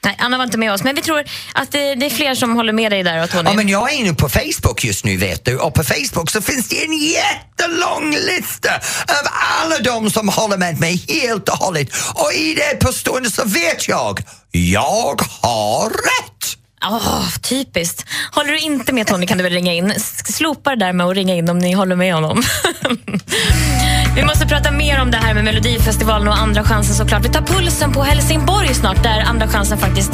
Nej, 0.05 0.17
Anna 0.19 0.37
var 0.37 0.45
inte 0.45 0.59
med 0.59 0.73
oss, 0.73 0.83
men 0.85 0.95
vi 0.95 1.03
tror 1.03 1.25
att 1.55 1.73
det, 1.73 1.95
det 1.95 2.07
är 2.07 2.11
fler 2.11 2.35
som 2.35 2.57
håller 2.57 2.73
med 2.73 2.93
dig 2.93 3.03
där, 3.03 3.27
Tony. 3.27 3.51
Ja, 3.51 3.57
men 3.57 3.69
jag 3.69 3.93
är 3.93 3.97
inne 3.97 4.15
på 4.15 4.29
Facebook 4.29 4.85
just 4.85 5.05
nu 5.05 5.17
vet 5.17 5.45
du 5.45 5.59
och 5.59 5.75
på 5.75 5.85
Facebook 5.85 6.31
så 6.31 6.43
finns 6.43 6.69
det 6.69 6.85
en 6.85 6.93
jättelång 6.93 8.11
lista 8.15 8.75
av 9.09 9.29
alla 9.63 9.79
de 9.79 10.11
som 10.11 10.29
håller 10.29 10.57
med 10.57 10.81
mig 10.81 11.05
helt 11.09 11.49
och 11.49 11.57
hållet 11.57 11.89
och 12.15 12.33
i 12.33 12.55
det 12.55 12.77
påstående 12.87 13.31
så 13.31 13.45
vet 13.45 13.89
jag, 13.89 14.21
jag 14.51 15.21
har 15.43 15.89
rätt! 15.91 16.59
Oh, 16.91 17.29
typiskt. 17.43 18.07
Håller 18.33 18.53
du 18.53 18.59
inte 18.59 18.93
med 18.93 19.07
Tony 19.07 19.27
kan 19.27 19.39
du 19.39 19.45
väl 19.45 19.53
ringa 19.53 19.73
in. 19.73 19.95
Slopa 20.25 20.71
det 20.71 20.77
där 20.77 20.93
med 20.93 21.07
att 21.07 21.15
ringa 21.15 21.35
in 21.35 21.49
om 21.49 21.59
ni 21.59 21.73
håller 21.73 21.97
med 21.97 22.15
honom. 22.15 22.43
Vi 24.17 24.25
måste 24.25 24.47
prata 24.47 24.71
mer 24.71 25.01
om 25.03 25.11
det 25.11 25.17
här 25.17 25.35
med 25.35 25.45
Melodifestivalen 25.45 26.29
och 26.29 26.37
Andra 26.37 26.65
chansen 26.65 26.95
såklart. 26.95 27.25
Vi 27.25 27.29
tar 27.29 27.41
pulsen 27.41 27.93
på 27.93 28.03
Helsingborg 28.03 28.75
snart 28.75 29.03
där 29.03 29.21
Andra 29.21 29.49
chansen 29.49 29.79
faktiskt 29.79 30.11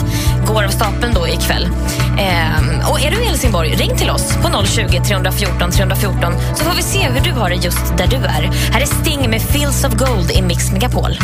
går 0.47 0.65
av 0.65 0.69
stapeln 0.69 1.15
då 1.15 1.29
ikväll. 1.29 1.69
Ehm, 2.19 2.81
och 2.91 3.01
är 3.01 3.11
du 3.11 3.23
i 3.23 3.25
Helsingborg, 3.25 3.75
ring 3.75 3.97
till 3.97 4.11
oss 4.11 4.37
på 4.43 4.67
020 4.67 5.03
314 5.07 5.71
314 5.71 6.33
så 6.57 6.65
får 6.65 6.77
vi 6.77 6.83
se 6.83 7.09
hur 7.09 7.21
du 7.21 7.33
har 7.33 7.51
det 7.51 7.57
just 7.57 7.97
där 7.97 8.07
du 8.07 8.17
är. 8.17 8.51
Här 8.73 8.81
är 8.81 8.87
Sting 8.87 9.31
med 9.31 9.43
Fields 9.43 9.85
of 9.85 9.95
Gold 9.95 10.31
i 10.31 10.43
Mix 10.43 10.73
Megapol. 10.73 11.19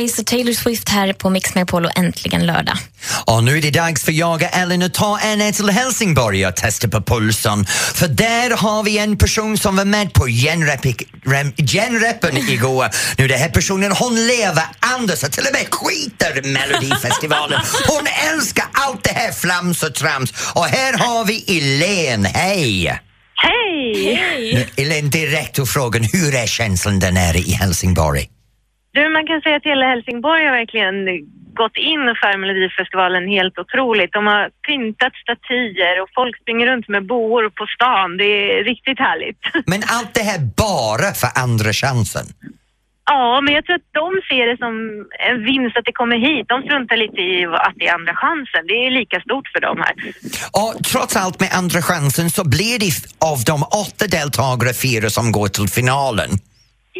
Space 0.00 0.22
och 0.22 0.26
Taylor 0.26 0.52
Swift 0.52 0.88
här 0.88 1.12
på 1.12 1.30
Mix 1.30 1.54
Megapol 1.54 1.84
och 1.84 1.98
äntligen 1.98 2.46
lördag. 2.46 2.78
Och 3.24 3.44
nu 3.44 3.58
är 3.58 3.62
det 3.62 3.70
dags 3.70 4.04
för 4.04 4.12
jag 4.12 4.34
och 4.34 4.42
Ellen 4.52 4.82
att 4.82 4.94
ta 4.94 5.18
en 5.18 5.52
till 5.52 5.70
Helsingborg 5.70 6.46
och 6.46 6.56
testa 6.56 6.88
på 6.88 7.02
pulsen. 7.02 7.66
För 7.94 8.08
där 8.08 8.50
har 8.50 8.82
vi 8.82 8.98
en 8.98 9.16
person 9.16 9.58
som 9.58 9.76
var 9.76 9.84
med 9.84 10.12
på 10.12 10.26
genrepen 10.26 12.36
igår. 12.36 12.88
Nu 13.18 13.28
den 13.28 13.38
här 13.38 13.48
personen, 13.48 13.92
hon 13.92 14.26
lever 14.26 14.64
Anders 14.80 15.22
och 15.22 15.32
till 15.32 15.44
och 15.46 15.52
med 15.52 15.74
skiter 15.74 16.42
Melodifestivalen. 16.42 17.60
Hon 17.86 18.06
älskar 18.32 18.64
allt 18.72 19.04
det 19.04 19.12
här 19.12 19.32
flams 19.32 19.82
och 19.82 19.94
trams. 19.94 20.32
Och 20.54 20.66
här 20.66 20.98
har 20.98 21.24
vi 21.24 21.58
Elaine, 21.58 22.24
hej! 22.24 23.00
Hej! 23.34 24.54
Nu, 24.54 24.82
Elaine, 24.82 25.10
direkt 25.10 25.58
och 25.58 25.68
frågan, 25.68 26.02
hur 26.12 26.34
är 26.34 26.46
känslan 26.46 26.98
där 26.98 27.12
nere 27.12 27.38
i 27.38 27.52
Helsingborg? 27.52 28.28
Du, 28.92 29.08
man 29.08 29.26
kan 29.26 29.40
säga 29.40 29.56
att 29.56 29.70
hela 29.72 29.86
Helsingborg 29.86 30.44
har 30.44 30.52
verkligen 30.52 30.96
gått 31.62 31.76
in 31.92 32.04
för 32.20 32.38
Melodifestivalen 32.38 33.28
helt 33.28 33.58
otroligt. 33.58 34.12
De 34.12 34.26
har 34.26 34.50
pyntat 34.68 35.14
statyer 35.22 35.94
och 36.02 36.10
folk 36.14 36.34
springer 36.42 36.66
runt 36.66 36.88
med 36.88 37.06
boor 37.06 37.50
på 37.58 37.66
stan. 37.76 38.16
Det 38.16 38.24
är 38.24 38.64
riktigt 38.64 38.98
härligt. 38.98 39.42
Men 39.72 39.80
allt 39.96 40.14
det 40.14 40.26
här 40.30 40.40
bara 40.66 41.08
för 41.20 41.30
andra 41.44 41.72
chansen? 41.72 42.26
Ja, 43.12 43.40
men 43.40 43.54
jag 43.54 43.64
tror 43.64 43.76
att 43.76 43.92
de 44.02 44.08
ser 44.28 44.46
det 44.50 44.56
som 44.64 44.74
en 45.28 45.44
vinst 45.44 45.76
att 45.76 45.84
det 45.84 45.92
kommer 45.92 46.18
hit. 46.28 46.46
De 46.48 46.62
struntar 46.62 46.96
lite 46.96 47.20
i 47.20 47.44
att 47.44 47.74
det 47.76 47.86
är 47.88 47.94
andra 47.94 48.14
chansen. 48.14 48.62
Det 48.66 48.86
är 48.86 48.90
lika 48.90 49.20
stort 49.20 49.48
för 49.52 49.60
dem 49.60 49.78
här. 49.84 49.94
Och 50.60 50.84
trots 50.84 51.16
allt 51.16 51.40
med 51.40 51.50
andra 51.52 51.82
chansen 51.82 52.30
så 52.30 52.48
blir 52.48 52.78
det 52.78 52.92
av 53.32 53.38
de 53.50 53.56
åtta 53.62 54.06
deltagare 54.18 54.74
fyra 54.74 55.10
som 55.10 55.32
går 55.32 55.48
till 55.48 55.68
finalen. 55.68 56.30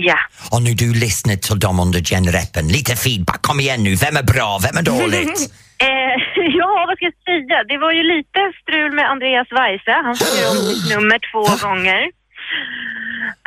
Ja. 0.09 0.19
Och 0.53 0.63
nu 0.63 0.71
du 0.75 0.95
lyssnar 0.95 1.37
till 1.37 1.59
dem 1.67 1.81
under 1.81 2.01
genrepen, 2.11 2.69
lite 2.69 2.97
feedback, 2.97 3.43
kom 3.43 3.61
igen 3.61 3.83
nu, 3.83 3.95
vem 3.95 4.17
är 4.17 4.23
bra, 4.23 4.59
vem 4.67 4.77
är 4.77 4.83
dåligt? 4.83 5.41
Eh, 5.91 6.17
ja, 6.61 6.71
vad 6.89 6.97
ska 6.97 7.05
jag 7.11 7.19
säga? 7.31 7.59
Det 7.73 7.79
var 7.85 7.93
ju 7.99 8.03
lite 8.15 8.41
strul 8.63 8.91
med 8.99 9.05
Andreas 9.15 9.49
Weise. 9.59 9.93
Han 10.07 10.15
fick 10.17 10.35
ju 10.41 10.45
om 10.53 10.57
sitt 10.57 10.85
nummer 10.95 11.19
två 11.33 11.67
gånger. 11.67 12.01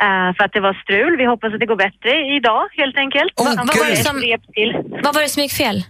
Eh, 0.04 0.28
för 0.36 0.42
att 0.44 0.52
det 0.52 0.60
var 0.60 0.74
strul. 0.84 1.12
Vi 1.16 1.24
hoppas 1.32 1.54
att 1.54 1.60
det 1.60 1.66
går 1.66 1.76
bättre 1.76 2.10
idag 2.36 2.62
helt 2.80 2.96
enkelt. 3.04 3.32
Åh, 3.36 3.46
Han 3.56 3.66
Gud. 3.66 3.76
får 3.76 3.90
ett 3.92 4.04
Som- 4.06 4.20
till. 4.54 4.70
Vad 5.04 5.14
var 5.14 5.22
det 5.22 5.28
som 5.28 5.42
gick 5.42 5.52
fel? 5.52 5.82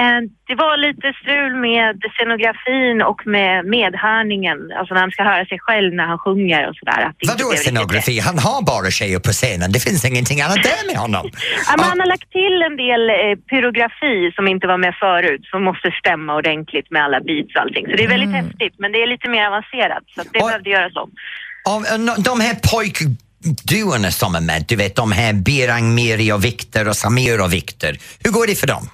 Eh, 0.00 0.20
det 0.48 0.54
var 0.64 0.74
lite 0.86 1.06
strul 1.20 1.52
med 1.68 1.94
scenografin 2.14 2.96
och 3.10 3.20
med 3.36 3.54
medhörningen. 3.76 4.58
Alltså 4.78 4.94
när 4.94 5.00
han 5.00 5.10
ska 5.10 5.22
höra 5.32 5.44
sig 5.46 5.58
själv 5.66 5.90
när 5.94 6.06
han 6.12 6.18
sjunger 6.18 6.62
och 6.68 6.76
sådär. 6.76 7.12
Vadå 7.30 7.46
scenografi? 7.56 8.14
Han 8.28 8.38
har 8.38 8.60
bara 8.72 8.90
tjejer 8.90 9.18
på 9.28 9.32
scenen, 9.32 9.72
det 9.72 9.80
finns 9.80 10.04
ingenting 10.04 10.40
annat 10.40 10.62
där 10.70 10.86
med 10.90 10.96
honom. 11.04 11.24
Ja, 11.68 11.74
men 11.78 11.84
han 11.92 12.00
har 12.00 12.06
lagt 12.14 12.28
till 12.40 12.56
en 12.68 12.76
del 12.84 13.02
eh, 13.10 13.14
pyrografi 13.50 14.16
som 14.36 14.44
inte 14.48 14.66
var 14.72 14.78
med 14.86 14.94
förut 15.04 15.42
som 15.52 15.64
måste 15.64 15.88
stämma 16.00 16.30
ordentligt 16.40 16.90
med 16.90 17.00
alla 17.04 17.20
beats 17.20 17.54
och 17.54 17.60
allting. 17.62 17.84
Så 17.90 17.96
det 17.96 18.04
är 18.04 18.08
väldigt 18.16 18.34
häftigt 18.40 18.74
men 18.78 18.92
det 18.92 18.98
är 19.02 19.06
lite 19.14 19.28
mer 19.34 19.44
avancerat 19.46 20.04
så 20.14 20.22
det 20.32 20.38
Och- 20.40 20.46
behövde 20.46 20.70
göras 20.70 20.96
om. 20.96 21.10
Av, 21.74 21.80
eh, 21.86 21.98
de 22.30 22.40
här 22.40 22.56
pojkduorna 22.72 24.10
som 24.10 24.34
är 24.34 24.40
med, 24.40 24.64
du 24.68 24.76
vet 24.76 24.96
de 24.96 25.12
här 25.12 25.32
Birang, 25.32 25.94
Miri 25.94 26.32
och 26.32 26.44
Viktor 26.44 26.88
och 26.88 26.96
Samir 26.96 27.40
och 27.44 27.52
Viktor, 27.52 27.92
hur 28.24 28.30
går 28.30 28.46
det 28.46 28.54
för 28.54 28.66
dem? 28.66 28.88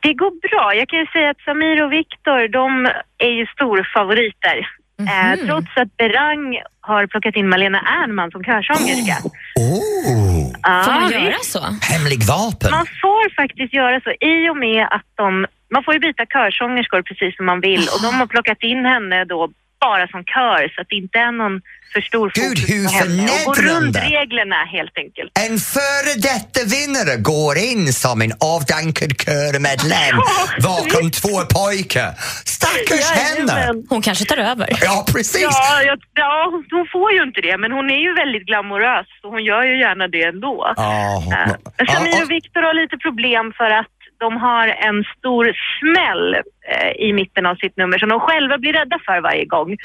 Det 0.00 0.12
går 0.14 0.32
bra. 0.48 0.74
Jag 0.74 0.88
kan 0.88 0.98
ju 0.98 1.06
säga 1.06 1.30
att 1.30 1.40
Samir 1.40 1.82
och 1.84 1.92
Viktor, 1.92 2.48
de 2.48 2.86
är 3.18 3.30
ju 3.30 3.46
storfavoriter. 3.46 4.68
Eh, 5.00 5.46
trots 5.46 5.66
att 5.76 5.96
Berang 5.96 6.60
har 6.80 7.06
plockat 7.06 7.36
in 7.36 7.48
Malena 7.48 7.80
Ernman 7.80 8.30
som 8.30 8.44
körsångerska. 8.44 9.16
Oh, 9.56 10.52
Ja, 10.62 10.82
Får 10.84 10.92
man 10.92 11.08
visst. 11.08 11.20
göra 11.20 11.38
så? 11.42 11.60
hemlig 11.92 12.22
vapen! 12.22 12.70
Man 12.70 12.86
får 13.02 13.34
faktiskt 13.36 13.72
göra 13.74 14.00
så 14.00 14.10
i 14.10 14.48
och 14.50 14.56
med 14.56 14.86
att 14.90 15.06
de, 15.14 15.46
man 15.74 15.84
får 15.84 15.94
ju 15.94 16.00
byta 16.00 16.26
körsångerskor 16.26 17.02
precis 17.02 17.36
som 17.36 17.46
man 17.46 17.60
vill 17.60 17.80
och 17.94 18.00
de 18.02 18.14
har 18.20 18.26
plockat 18.26 18.58
in 18.62 18.84
henne 18.84 19.24
då 19.24 19.50
bara 19.80 20.08
som 20.08 20.24
kör 20.24 20.68
så 20.74 20.80
att 20.80 20.88
det 20.90 20.96
inte 20.96 21.18
är 21.18 21.32
någon 21.32 21.60
för 21.92 22.00
stor 22.00 22.32
Gud, 22.34 22.58
fokus 22.58 22.70
hur 22.70 22.84
på 22.84 22.90
henne. 22.90 23.22
Och 23.46 23.54
gå 23.56 23.62
runt 23.62 23.96
reglerna 23.96 24.64
helt 24.76 24.98
enkelt. 24.98 25.30
En 25.46 25.58
före 25.58 26.12
detta 26.30 26.60
vinnare 26.76 27.16
går 27.16 27.56
in 27.70 27.92
som 27.92 28.22
en 28.22 28.32
avdankad 28.54 29.12
körmedlem 29.24 30.16
bakom 30.62 31.10
två 31.10 31.34
pojkar. 31.56 32.10
Stackars 32.56 33.10
henne! 33.10 33.82
Hon 33.88 34.02
kanske 34.02 34.24
tar 34.24 34.36
över. 34.36 34.68
Ja, 34.82 35.06
precis. 35.14 35.42
Ja, 35.42 35.82
jag, 35.82 35.98
ja, 36.14 36.52
hon 36.70 36.86
får 36.92 37.12
ju 37.12 37.22
inte 37.22 37.40
det, 37.40 37.56
men 37.58 37.72
hon 37.72 37.90
är 37.90 38.00
ju 38.06 38.14
väldigt 38.14 38.46
glamorös 38.46 39.06
så 39.20 39.30
hon 39.30 39.44
gör 39.44 39.62
ju 39.64 39.78
gärna 39.78 40.08
det 40.08 40.22
ändå. 40.22 40.74
Ja, 40.76 41.22
Uh, 41.26 41.54
ja, 41.78 41.94
Samir 41.94 42.22
och 42.22 42.30
Viktor 42.30 42.62
har 42.62 42.74
lite 42.82 42.96
problem 42.96 43.52
för 43.56 43.70
att 43.70 43.95
de 44.18 44.36
har 44.36 44.66
en 44.68 45.04
stor 45.18 45.44
smäll 45.78 46.34
eh, 46.34 46.90
i 47.06 47.12
mitten 47.12 47.46
av 47.46 47.54
sitt 47.54 47.76
nummer 47.76 47.98
som 47.98 48.08
de 48.08 48.20
själva 48.20 48.58
blir 48.58 48.72
rädda 48.72 48.98
för 49.06 49.20
varje 49.20 49.44
gång. 49.44 49.68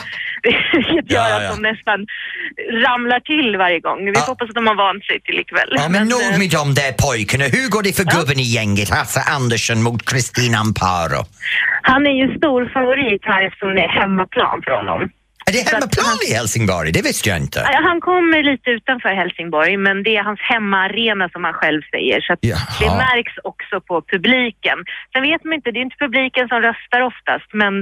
Vilket 0.73 1.11
gör 1.11 1.29
ja, 1.29 1.35
att 1.37 1.43
ja. 1.43 1.49
de 1.55 1.61
nästan 1.61 1.99
ramlar 2.87 3.19
till 3.19 3.57
varje 3.57 3.79
gång. 3.79 4.05
Vi 4.05 4.11
Ja. 4.15 4.25
hoppas 4.27 4.49
att 4.49 4.55
de 4.55 4.67
har 4.67 4.75
vant 4.75 5.05
sig 5.05 5.19
till 5.21 5.39
ikväll. 5.39 5.69
Ja, 5.71 5.89
men 5.89 6.07
nog 6.07 6.21
eh, 6.33 6.39
med 6.39 6.49
de 6.59 6.73
där 6.81 6.91
pojkarna. 7.05 7.43
Hur 7.43 7.69
går 7.69 7.83
det 7.83 7.93
för 7.99 8.03
gubben 8.17 8.39
i 8.39 8.47
gänget, 8.57 8.89
Hasse 8.89 9.21
Andersson 9.37 9.83
mot 9.83 10.01
Kristina 10.09 10.57
Amparo? 10.57 11.21
Han 11.81 12.07
är 12.07 12.15
ju 12.21 12.37
stor 12.37 12.69
favorit 12.73 13.21
här 13.25 13.41
eftersom 13.47 13.75
det 13.75 13.81
är 13.81 13.89
hemmaplan 14.01 14.61
för 14.65 14.71
honom. 14.71 15.09
Är 15.51 15.55
det 15.63 15.69
hemmaplan 15.71 16.17
i 16.29 16.33
Helsingborg? 16.33 16.91
Det 16.91 17.01
visste 17.09 17.29
jag 17.29 17.37
inte. 17.37 17.59
Han 17.89 17.99
kommer 18.01 18.43
lite 18.51 18.69
utanför 18.77 19.09
Helsingborg 19.21 19.77
men 19.77 20.03
det 20.03 20.13
är 20.19 20.23
hans 20.23 20.39
hemmaarena 20.51 21.29
som 21.29 21.43
han 21.43 21.53
själv 21.61 21.81
säger 21.93 22.21
så 22.21 22.31
det 22.79 22.85
märks 23.05 23.33
också 23.43 23.75
på 23.89 23.95
publiken. 24.13 24.77
Sen 25.13 25.21
vet 25.29 25.43
man 25.43 25.53
inte, 25.53 25.71
det 25.71 25.79
är 25.79 25.85
inte 25.89 26.01
publiken 26.07 26.47
som 26.51 26.59
röstar 26.69 27.01
oftast 27.11 27.49
men 27.61 27.73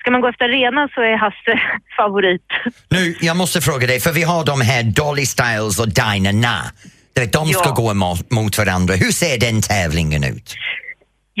ska 0.00 0.06
man 0.10 0.20
gå 0.20 0.28
efter 0.28 0.44
arenan 0.44 0.88
så 0.94 1.00
är 1.10 1.16
Hasse 1.24 1.54
favorit. 1.96 2.48
Nu, 2.88 3.14
jag 3.20 3.36
måste 3.36 3.60
fråga 3.60 3.86
dig, 3.86 4.00
för 4.00 4.12
vi 4.12 4.22
har 4.22 4.44
de 4.44 4.60
här 4.60 4.82
Dolly 4.82 5.26
Styles 5.26 5.80
och 5.82 5.88
Dinah 5.88 6.34
Na. 6.34 6.58
De 7.32 7.48
ska 7.48 7.62
Ja. 7.68 7.74
gå 7.74 7.94
mot 8.30 8.58
varandra. 8.58 8.94
Hur 8.94 9.12
ser 9.12 9.38
den 9.40 9.62
tävlingen 9.62 10.24
ut? 10.24 10.54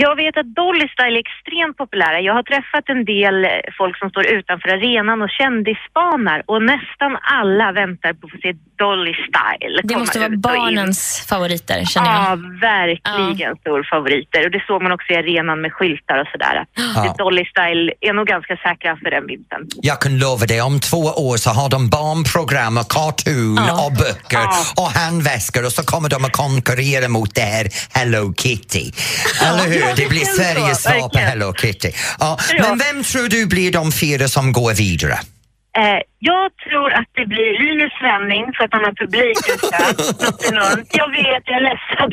Jag 0.04 0.16
vet 0.22 0.36
att 0.42 0.50
Dolly 0.62 0.86
Style 0.94 1.16
är 1.18 1.24
extremt 1.26 1.76
populära. 1.82 2.20
Jag 2.28 2.34
har 2.38 2.46
träffat 2.52 2.84
en 2.94 3.02
del 3.14 3.36
eh, 3.44 3.50
folk 3.80 3.94
som 3.98 4.08
står 4.10 4.24
utanför 4.38 4.68
arenan 4.76 5.18
och 5.24 5.32
kändisspanar 5.40 6.38
och 6.52 6.60
nästan 6.72 7.12
alla 7.38 7.66
väntar 7.80 8.10
på 8.18 8.22
att 8.26 8.32
få 8.34 8.38
se 8.44 8.50
Dolly 8.84 9.14
Style 9.28 9.76
Det 9.90 9.96
måste 10.02 10.18
vara 10.24 10.36
barnens 10.50 11.00
favoriter, 11.30 11.78
känner 11.84 12.12
jag. 12.12 12.22
Ja, 12.24 12.34
verkligen 12.72 13.56
stor 13.56 13.80
favoriter. 13.92 14.40
Och 14.46 14.50
det 14.56 14.62
såg 14.66 14.78
man 14.82 14.92
också 14.96 15.08
i 15.12 15.16
arenan 15.16 15.60
med 15.64 15.72
skyltar 15.76 16.18
och 16.22 16.28
sådär. 16.32 16.56
Ja. 16.96 17.14
Dolly 17.18 17.44
Style 17.52 17.92
är 18.08 18.12
nog 18.18 18.26
ganska 18.34 18.54
säkra 18.56 18.96
för 19.02 19.10
den 19.16 19.26
vinsten. 19.26 19.60
Jag 19.90 20.00
kan 20.00 20.18
lova 20.18 20.46
dig, 20.46 20.60
om 20.62 20.80
två 20.80 21.02
år 21.30 21.36
så 21.44 21.50
har 21.50 21.68
de 21.76 21.80
barnprogram 21.98 22.74
och 22.82 22.88
cartoon 22.98 23.58
Ja. 23.68 23.86
och 23.86 23.92
böcker 24.02 24.38
Ja. 24.38 24.52
och 24.82 24.90
handväskor 25.00 25.62
och 25.68 25.72
så 25.78 25.82
kommer 25.92 26.08
de 26.14 26.24
att 26.24 26.32
konkurrera 26.44 27.08
mot 27.08 27.34
det 27.34 27.46
här 27.54 27.66
Hello 27.98 28.34
Kitty. 28.42 28.84
Eller 29.46 29.66
hur? 29.74 29.87
Det 29.96 30.08
blir 30.08 30.24
Sveriges 30.24 30.82
svar 30.82 31.08
på. 31.08 31.18
Hello 31.18 31.52
Kitty. 31.54 31.90
Ja. 32.18 32.38
Ja. 32.56 32.62
Men 32.68 32.78
vem 32.78 33.02
tror 33.04 33.28
du 33.28 33.46
blir 33.46 33.72
de 33.72 33.92
fyra 33.92 34.28
som 34.28 34.52
går 34.52 34.74
vidare? 34.74 35.12
Eh, 35.78 36.00
jag 36.18 36.46
tror 36.68 36.92
att 36.92 37.10
det 37.14 37.26
blir 37.26 37.50
Linus 37.64 37.92
Svenning 38.00 38.44
för 38.56 38.64
att 38.64 38.72
han 38.72 38.84
har 38.84 38.92
enormt. 40.50 40.88
Jag 40.92 41.10
vet, 41.10 41.42
jag 41.50 41.56
är 41.56 41.64
ledsen. 41.70 42.08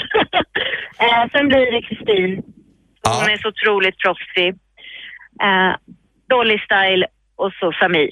eh, 1.04 1.24
sen 1.34 1.48
blir 1.48 1.68
det 1.76 1.82
Kristin. 1.88 2.32
Hon 3.08 3.24
Ja. 3.28 3.30
är 3.32 3.38
så 3.38 3.48
otroligt 3.48 3.98
proffsig. 4.04 4.50
Eh, 5.46 5.72
Dolly 6.30 6.58
Style 6.68 7.06
och 7.38 7.52
så 7.60 7.72
Samir. 7.80 8.10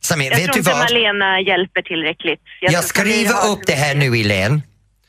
Samir, 0.00 0.30
Jag 0.30 0.36
vet 0.36 0.44
tror 0.44 0.52
du 0.54 0.58
inte 0.58 0.70
vad? 0.70 0.78
Malena 0.78 1.40
hjälper 1.40 1.82
tillräckligt. 1.82 2.40
Jag 2.60 2.72
Samir 2.72 2.82
skriver 2.92 3.36
upp 3.52 3.62
det 3.66 3.72
här 3.72 3.94
nu, 3.94 4.06
Elaine. 4.20 4.62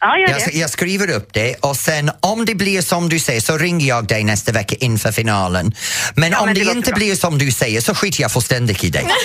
Ja, 0.06 0.18
gör 0.20 0.30
Jag, 0.30 0.40
det. 0.54 0.58
jag 0.60 0.70
skriver 0.70 1.10
upp 1.16 1.34
det 1.34 1.56
och 1.56 1.76
sen 1.76 2.12
om 2.22 2.46
det 2.46 2.56
blir 2.56 2.82
som 2.82 3.10
du 3.10 3.20
säger 3.20 3.42
så 3.42 3.58
ringer 3.58 3.88
jag 3.88 4.08
dig 4.08 4.24
nästa 4.24 4.52
vecka 4.52 4.76
inför 4.80 5.12
finalen. 5.12 5.72
Men 6.16 6.32
Ja, 6.32 6.40
om 6.40 6.46
men 6.46 6.56
det, 6.56 6.64
det 6.64 6.72
inte 6.72 6.92
bra. 6.92 6.98
blir 6.98 7.16
som 7.16 7.38
du 7.38 7.52
säger 7.52 7.82
så 7.82 7.96
skiter 7.96 8.22
jag 8.22 8.32
fullständigt 8.32 8.84
i 8.84 8.90
dig. 8.90 9.06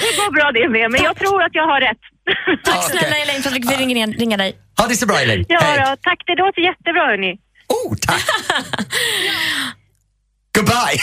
Det 0.00 0.16
går 0.16 0.32
bra 0.32 0.50
det 0.52 0.68
med, 0.68 0.90
men 0.90 1.02
jag 1.02 1.16
tror 1.16 1.42
att 1.42 1.54
jag 1.54 1.66
har 1.66 1.80
rätt. 1.80 2.02
Tack 2.64 2.90
snälla 2.90 3.16
Elaine 3.16 3.42
för 3.42 3.50
att 3.50 3.56
vi 3.56 3.62
fick 3.68 3.78
ringa, 3.78 4.06
ringa 4.06 4.36
dig. 4.36 4.56
Ha 4.78 4.86
det 4.86 4.96
så 4.96 5.06
bra 5.06 5.20
Elaine. 5.20 5.44
Ja, 5.48 5.60
då, 5.60 5.96
tack. 6.02 6.18
Det 6.26 6.34
låter 6.34 6.60
jättebra, 6.60 7.00
hörni. 7.06 7.32
Oh, 7.68 7.94
tack. 8.06 8.22
Goodbye! 10.54 11.02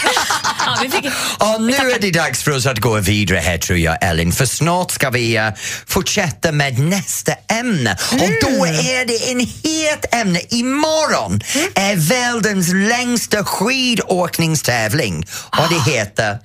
Ja, 0.66 0.76
fick, 0.90 1.06
Och 1.38 1.62
nu 1.62 1.72
är 1.72 2.00
det 2.00 2.10
dags 2.10 2.42
för 2.42 2.50
oss 2.50 2.66
att 2.66 2.78
gå 2.78 3.00
vidare 3.00 3.38
här 3.38 3.58
tror 3.58 3.78
jag 3.78 3.98
Ellen, 4.00 4.32
för 4.32 4.46
snart 4.46 4.90
ska 4.90 5.10
vi 5.10 5.36
eh, 5.36 5.48
fortsätta 5.86 6.52
med 6.52 6.78
nästa 6.78 7.32
ämne. 7.60 7.96
Och 8.12 8.30
då 8.40 8.66
är 8.66 9.06
det 9.06 9.30
en 9.30 9.40
het 9.40 10.14
ämne. 10.14 10.40
Imorgon 10.50 11.40
är 11.74 11.96
världens 11.96 12.72
längsta 12.72 13.44
skidåkningstävling 13.44 15.26
och 15.58 15.64
det 15.70 15.90
heter... 15.90 16.38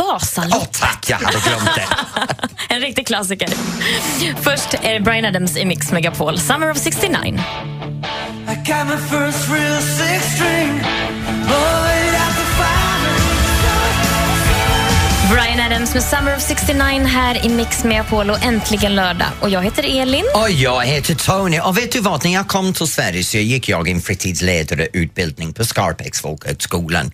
Åh 0.00 0.12
Vasalopp, 0.12 0.72
tack, 0.72 1.06
jag 1.08 1.16
hade 1.16 1.38
glömt 1.38 1.70
det. 1.74 1.86
en 2.74 2.80
riktig 2.80 3.06
klassiker. 3.06 3.48
Först 4.42 4.74
är 4.82 5.00
Brian 5.00 5.24
Adams 5.24 5.56
i 5.56 5.64
Mix 5.64 5.92
Megapol, 5.92 6.38
Summer 6.38 6.70
of 6.70 6.78
69. 6.78 7.40
Adams 15.86 15.94
med 15.94 16.18
Summer 16.18 16.36
of 16.36 16.42
69 16.42 17.04
här 17.04 17.46
i 17.46 17.48
Mix 17.48 17.84
med 17.84 18.00
Apollo 18.00 18.36
äntligen 18.42 18.94
lördag. 18.94 19.28
Och 19.40 19.50
jag 19.50 19.62
heter 19.62 20.00
Elin. 20.00 20.24
Och 20.34 20.50
jag 20.50 20.84
heter 20.84 21.14
Tony 21.14 21.60
och 21.60 21.78
vet 21.78 21.92
du 21.92 22.00
vad, 22.00 22.24
när 22.24 22.32
jag 22.32 22.48
kom 22.48 22.72
till 22.72 22.86
Sverige 22.86 23.24
så 23.24 23.38
gick 23.38 23.68
jag 23.68 23.88
en 23.88 24.00
fritidsledarutbildning 24.00 25.52
på 25.52 25.64
Skarpäcks 25.64 26.20
folkhögskolan. 26.20 27.10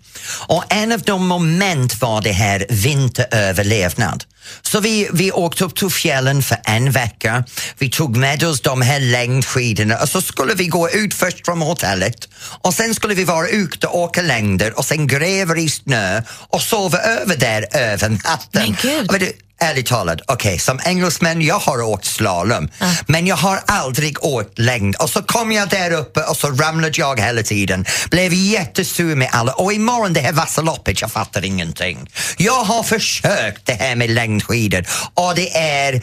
Och 0.47 0.65
en 0.73 0.93
av 0.93 1.01
de 1.01 1.27
moment 1.27 2.01
var 2.01 2.21
det 2.21 2.33
här 2.33 2.67
vinteröverlevnad. 2.69 4.25
Så 4.63 4.81
vi, 4.81 5.09
vi 5.13 5.33
åkte 5.33 5.65
upp 5.65 5.77
till 5.77 5.91
fjällen 5.91 6.43
för 6.43 6.59
en 6.65 6.91
vecka, 6.91 7.45
vi 7.79 7.91
tog 7.91 8.17
med 8.17 8.45
oss 8.45 8.61
de 8.61 8.83
här 8.83 9.01
längdskidorna 9.01 9.97
och 9.97 10.09
så 10.09 10.23
skulle 10.23 10.55
vi 10.55 10.67
gå 10.67 10.91
ut 10.91 11.15
först 11.15 11.45
från 11.45 11.63
hotellet 11.63 12.29
och 12.63 12.75
sen 12.75 12.95
skulle 12.95 13.15
vi 13.15 13.25
vara 13.25 13.49
ute 13.49 13.87
och 13.87 13.99
åka 13.99 14.23
längder 14.23 14.79
och 14.79 14.85
sen 14.85 15.07
gräva 15.07 15.57
i 15.57 15.69
snö 15.69 16.23
och 16.29 16.63
sova 16.63 16.99
över 16.99 17.37
där 17.37 17.67
över 17.73 18.09
natten. 18.09 18.37
Men 18.53 18.77
gud. 18.83 19.33
Ärligt 19.63 19.87
talat, 19.87 20.21
okej, 20.27 20.59
som 20.59 20.81
engelsman, 20.85 21.43
jag 21.43 21.59
har 21.59 21.83
åkt 21.83 22.05
slalom, 22.05 22.69
men 23.07 23.27
jag 23.27 23.37
har 23.37 23.61
aldrig 23.67 24.25
åkt 24.25 24.59
längd. 24.59 24.97
Och 24.97 25.11
så 25.11 25.23
kom 25.23 25.53
jag 25.53 25.69
där 25.69 25.93
uppe 25.93 26.23
och 26.23 26.37
så 26.37 26.49
ramlade 26.49 26.93
jag 26.95 27.21
hela 27.21 27.43
tiden. 27.43 27.85
Blev 28.11 28.33
jättesur 28.33 29.17
med 29.17 29.29
alla. 29.33 29.53
Och 29.53 29.73
imorgon 29.73 30.13
det 30.13 30.21
här 30.21 30.33
Vasaloppet, 30.33 31.01
jag 31.01 31.13
fattar 31.13 31.45
ingenting. 31.45 32.11
Jag 32.37 32.65
har 32.65 32.83
försökt 32.83 33.67
det 33.67 33.73
här 33.73 33.97
med 33.97 34.11
längdskidor 34.11 34.85
och 35.15 35.35
det 35.35 35.57
är 35.57 36.03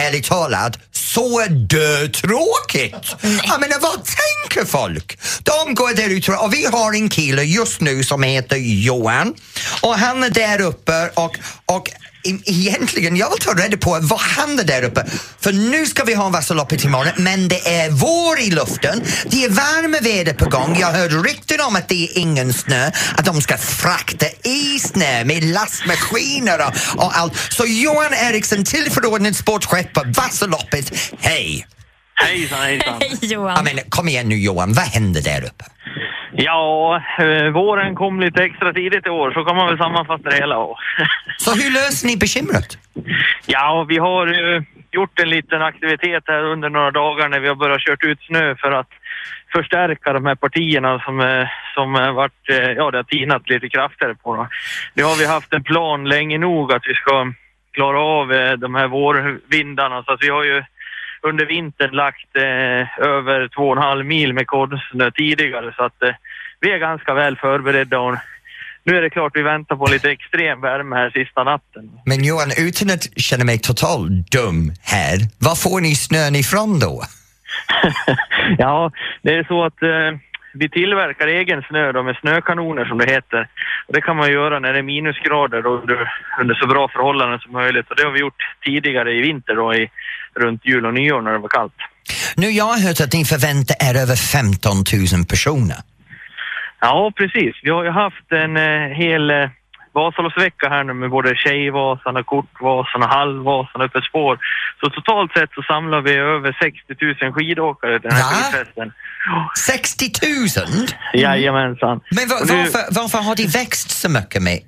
ärligt 0.00 0.24
talat 0.24 0.78
så 0.92 1.44
dötråkigt. 1.48 3.16
Jag 3.22 3.60
menar, 3.60 3.80
vad 3.80 4.00
tänker 4.04 4.70
folk? 4.70 5.18
De 5.42 5.74
går 5.74 5.94
där 5.94 6.08
ute 6.08 6.32
och 6.32 6.54
vi 6.54 6.66
har 6.66 6.92
en 6.94 7.08
kille 7.08 7.42
just 7.42 7.80
nu 7.80 8.04
som 8.04 8.22
heter 8.22 8.56
Johan 8.56 9.34
och 9.80 9.98
han 9.98 10.22
är 10.22 10.30
där 10.30 10.60
uppe 10.60 11.10
och, 11.14 11.38
och 11.66 11.90
egentligen, 12.24 13.16
jag 13.16 13.30
vill 13.30 13.38
ta 13.38 13.54
reda 13.54 13.76
på 13.76 13.98
vad 14.02 14.20
händer 14.20 14.64
där 14.64 14.82
uppe. 14.82 15.04
För 15.40 15.52
nu 15.52 15.86
ska 15.86 16.04
vi 16.04 16.14
ha 16.14 16.28
Vasaloppet 16.28 16.84
imorgon, 16.84 17.12
men 17.16 17.48
det 17.48 17.80
är 17.80 17.90
vår 17.90 18.40
i 18.40 18.50
luften. 18.50 19.02
Det 19.26 19.44
är 19.44 19.48
varma 19.48 19.98
väder 20.00 20.34
på 20.34 20.48
gång. 20.48 20.76
Jag 20.80 20.92
hörde 20.92 21.14
rykten 21.14 21.60
om 21.60 21.76
att 21.76 21.88
det 21.88 22.04
är 22.04 22.18
ingen 22.18 22.52
snö, 22.52 22.90
att 23.16 23.24
de 23.24 23.40
ska 23.42 23.58
frakta 23.58 24.26
i 24.44 24.78
snö 24.78 25.24
med 25.24 25.44
lastmaskiner 25.44 26.58
och, 26.66 27.04
och 27.04 27.18
allt. 27.18 27.36
Så 27.50 27.64
Johan 27.66 28.14
Eriksson, 28.14 28.64
tillförordnad 28.64 29.36
sportchef 29.36 29.86
på 29.92 30.02
Vasaloppet. 30.16 30.92
Hej! 31.20 31.66
Hejsan, 32.14 32.60
hejsan. 32.60 33.00
Hej 33.00 33.18
Johan. 33.20 33.64
menar, 33.64 33.82
kom 33.88 34.08
igen 34.08 34.28
nu 34.28 34.38
Johan, 34.38 34.72
vad 34.72 34.84
händer 34.84 35.22
där 35.22 35.44
uppe? 35.44 35.64
Ja, 36.32 37.02
eh, 37.18 37.50
våren 37.50 37.94
kom 37.94 38.20
lite 38.20 38.44
extra 38.44 38.72
tidigt 38.72 39.06
i 39.06 39.10
år, 39.10 39.32
så 39.32 39.44
kan 39.44 39.56
man 39.56 39.66
väl 39.66 39.78
sammanfatta 39.78 40.30
det 40.30 40.36
hela. 40.36 40.56
Så 41.36 41.50
hur 41.54 41.70
löser 41.70 42.06
ni 42.06 42.16
bekymret? 42.16 42.78
ja, 43.46 43.86
vi 43.88 43.98
har 43.98 44.54
eh, 44.54 44.62
gjort 44.90 45.18
en 45.18 45.30
liten 45.30 45.62
aktivitet 45.62 46.24
här 46.26 46.44
under 46.44 46.70
några 46.70 46.90
dagar 46.90 47.28
när 47.28 47.40
vi 47.40 47.48
har 47.48 47.54
börjat 47.54 47.80
kört 47.80 48.04
ut 48.04 48.22
snö 48.22 48.54
för 48.56 48.72
att 48.72 48.88
förstärka 49.52 50.12
de 50.12 50.26
här 50.26 50.34
partierna 50.34 51.00
som, 51.00 51.20
eh, 51.20 51.48
som 51.74 51.92
varit, 51.92 52.32
ja 52.76 52.90
det 52.90 52.98
har 52.98 53.02
tinat 53.02 53.48
lite 53.48 53.68
kraftigare 53.68 54.14
på. 54.14 54.36
Då. 54.36 54.48
Nu 54.94 55.02
har 55.02 55.16
vi 55.16 55.26
haft 55.26 55.52
en 55.52 55.64
plan 55.64 56.08
länge 56.08 56.38
nog 56.38 56.72
att 56.72 56.82
vi 56.86 56.94
ska 56.94 57.32
klara 57.72 58.00
av 58.00 58.28
de 58.58 58.74
här 58.74 58.88
vårvindarna 58.88 60.02
så 60.02 60.12
att 60.12 60.22
vi 60.22 60.28
har 60.28 60.44
ju 60.44 60.62
under 61.22 61.46
vintern 61.46 61.90
lagt 61.90 62.36
eh, 62.36 63.06
över 63.08 63.48
två 63.48 63.68
och 63.68 63.76
en 63.76 63.82
halv 63.82 64.06
mil 64.06 64.32
med 64.32 64.46
kornsnö 64.46 65.10
tidigare 65.10 65.72
så 65.76 65.82
att 65.82 66.02
eh, 66.02 66.14
vi 66.60 66.72
är 66.72 66.78
ganska 66.78 67.14
väl 67.14 67.36
förberedda 67.36 67.98
och 67.98 68.16
nu 68.84 68.96
är 68.96 69.02
det 69.02 69.10
klart 69.10 69.36
vi 69.36 69.42
väntar 69.42 69.76
på 69.76 69.86
lite 69.86 70.10
extrem 70.10 70.60
värme 70.60 70.96
här 70.96 71.10
sista 71.10 71.44
natten. 71.44 71.90
Men 72.06 72.24
Johan, 72.24 72.50
utan 72.58 72.90
att 72.90 73.20
känna 73.20 73.44
mig 73.44 73.58
totalt 73.58 74.30
dum 74.32 74.72
här, 74.82 75.18
var 75.38 75.54
får 75.54 75.80
ni 75.80 75.94
snön 75.94 76.36
ifrån 76.36 76.78
då? 76.78 77.02
ja, 78.58 78.92
det 79.22 79.34
är 79.34 79.44
så 79.44 79.64
att 79.64 79.82
eh, 79.82 80.20
vi 80.52 80.68
tillverkar 80.68 81.26
egen 81.26 81.62
snö 81.62 81.92
då 81.92 82.02
med 82.02 82.16
snökanoner 82.16 82.84
som 82.84 82.98
det 82.98 83.10
heter. 83.10 83.48
Och 83.86 83.94
det 83.94 84.00
kan 84.00 84.16
man 84.16 84.32
göra 84.32 84.58
när 84.58 84.72
det 84.72 84.78
är 84.78 84.82
minusgrader 84.82 85.66
och 85.66 85.80
under, 85.80 86.12
under 86.40 86.54
så 86.54 86.66
bra 86.66 86.88
förhållanden 86.88 87.38
som 87.38 87.52
möjligt. 87.52 87.90
Och 87.90 87.96
det 87.96 88.04
har 88.04 88.10
vi 88.10 88.20
gjort 88.20 88.42
tidigare 88.64 89.12
i 89.12 89.20
vinter 89.20 89.54
då, 89.54 89.74
i, 89.74 89.90
runt 90.36 90.64
jul 90.66 90.86
och 90.86 90.94
nyår 90.94 91.22
när 91.22 91.32
det 91.32 91.38
var 91.38 91.48
kallt. 91.48 91.72
Nu, 92.36 92.46
jag 92.50 92.64
har 92.64 92.78
hört 92.88 93.00
att 93.00 93.12
ni 93.12 93.24
förväntar 93.24 93.76
er 93.80 93.94
över 94.02 94.16
15 94.16 94.76
000 95.14 95.24
personer. 95.24 95.76
Ja, 96.80 97.12
precis. 97.16 97.54
Vi 97.62 97.70
har 97.70 97.84
ju 97.84 97.90
haft 97.90 98.32
en 98.32 98.56
eh, 98.56 98.88
hel 98.96 99.30
eh, 99.30 99.48
Vasaloppsvecka 99.92 100.68
här 100.68 100.84
nu 100.84 100.92
med 100.92 101.10
både 101.10 101.36
Tjejvasan 101.36 102.16
och 102.16 102.26
Kortvasan 102.26 103.02
och 103.02 103.08
Halvvasan 103.08 103.82
uppe 103.82 103.98
ett 103.98 104.04
spår. 104.04 104.38
Så 104.80 104.90
totalt 104.90 105.32
sett 105.32 105.50
så 105.54 105.62
samlar 105.62 106.00
vi 106.00 106.12
över 106.14 106.56
60 106.62 107.24
000 107.24 107.32
skidåkare 107.32 108.00
till 108.00 108.08
den 108.10 108.18
här 108.18 108.24
Va? 108.24 108.36
skidfesten. 108.52 108.92
60 109.66 110.04
000? 110.66 110.86
Jajamensan. 111.14 112.00
Men 112.16 112.28
va, 112.28 112.34
Och 112.42 112.46
nu- 112.50 112.56
varför, 112.56 112.94
varför 113.00 113.18
har 113.18 113.36
det 113.36 113.46
växt 113.54 113.90
så 113.90 114.08
mycket 114.10 114.42
med 114.42 114.58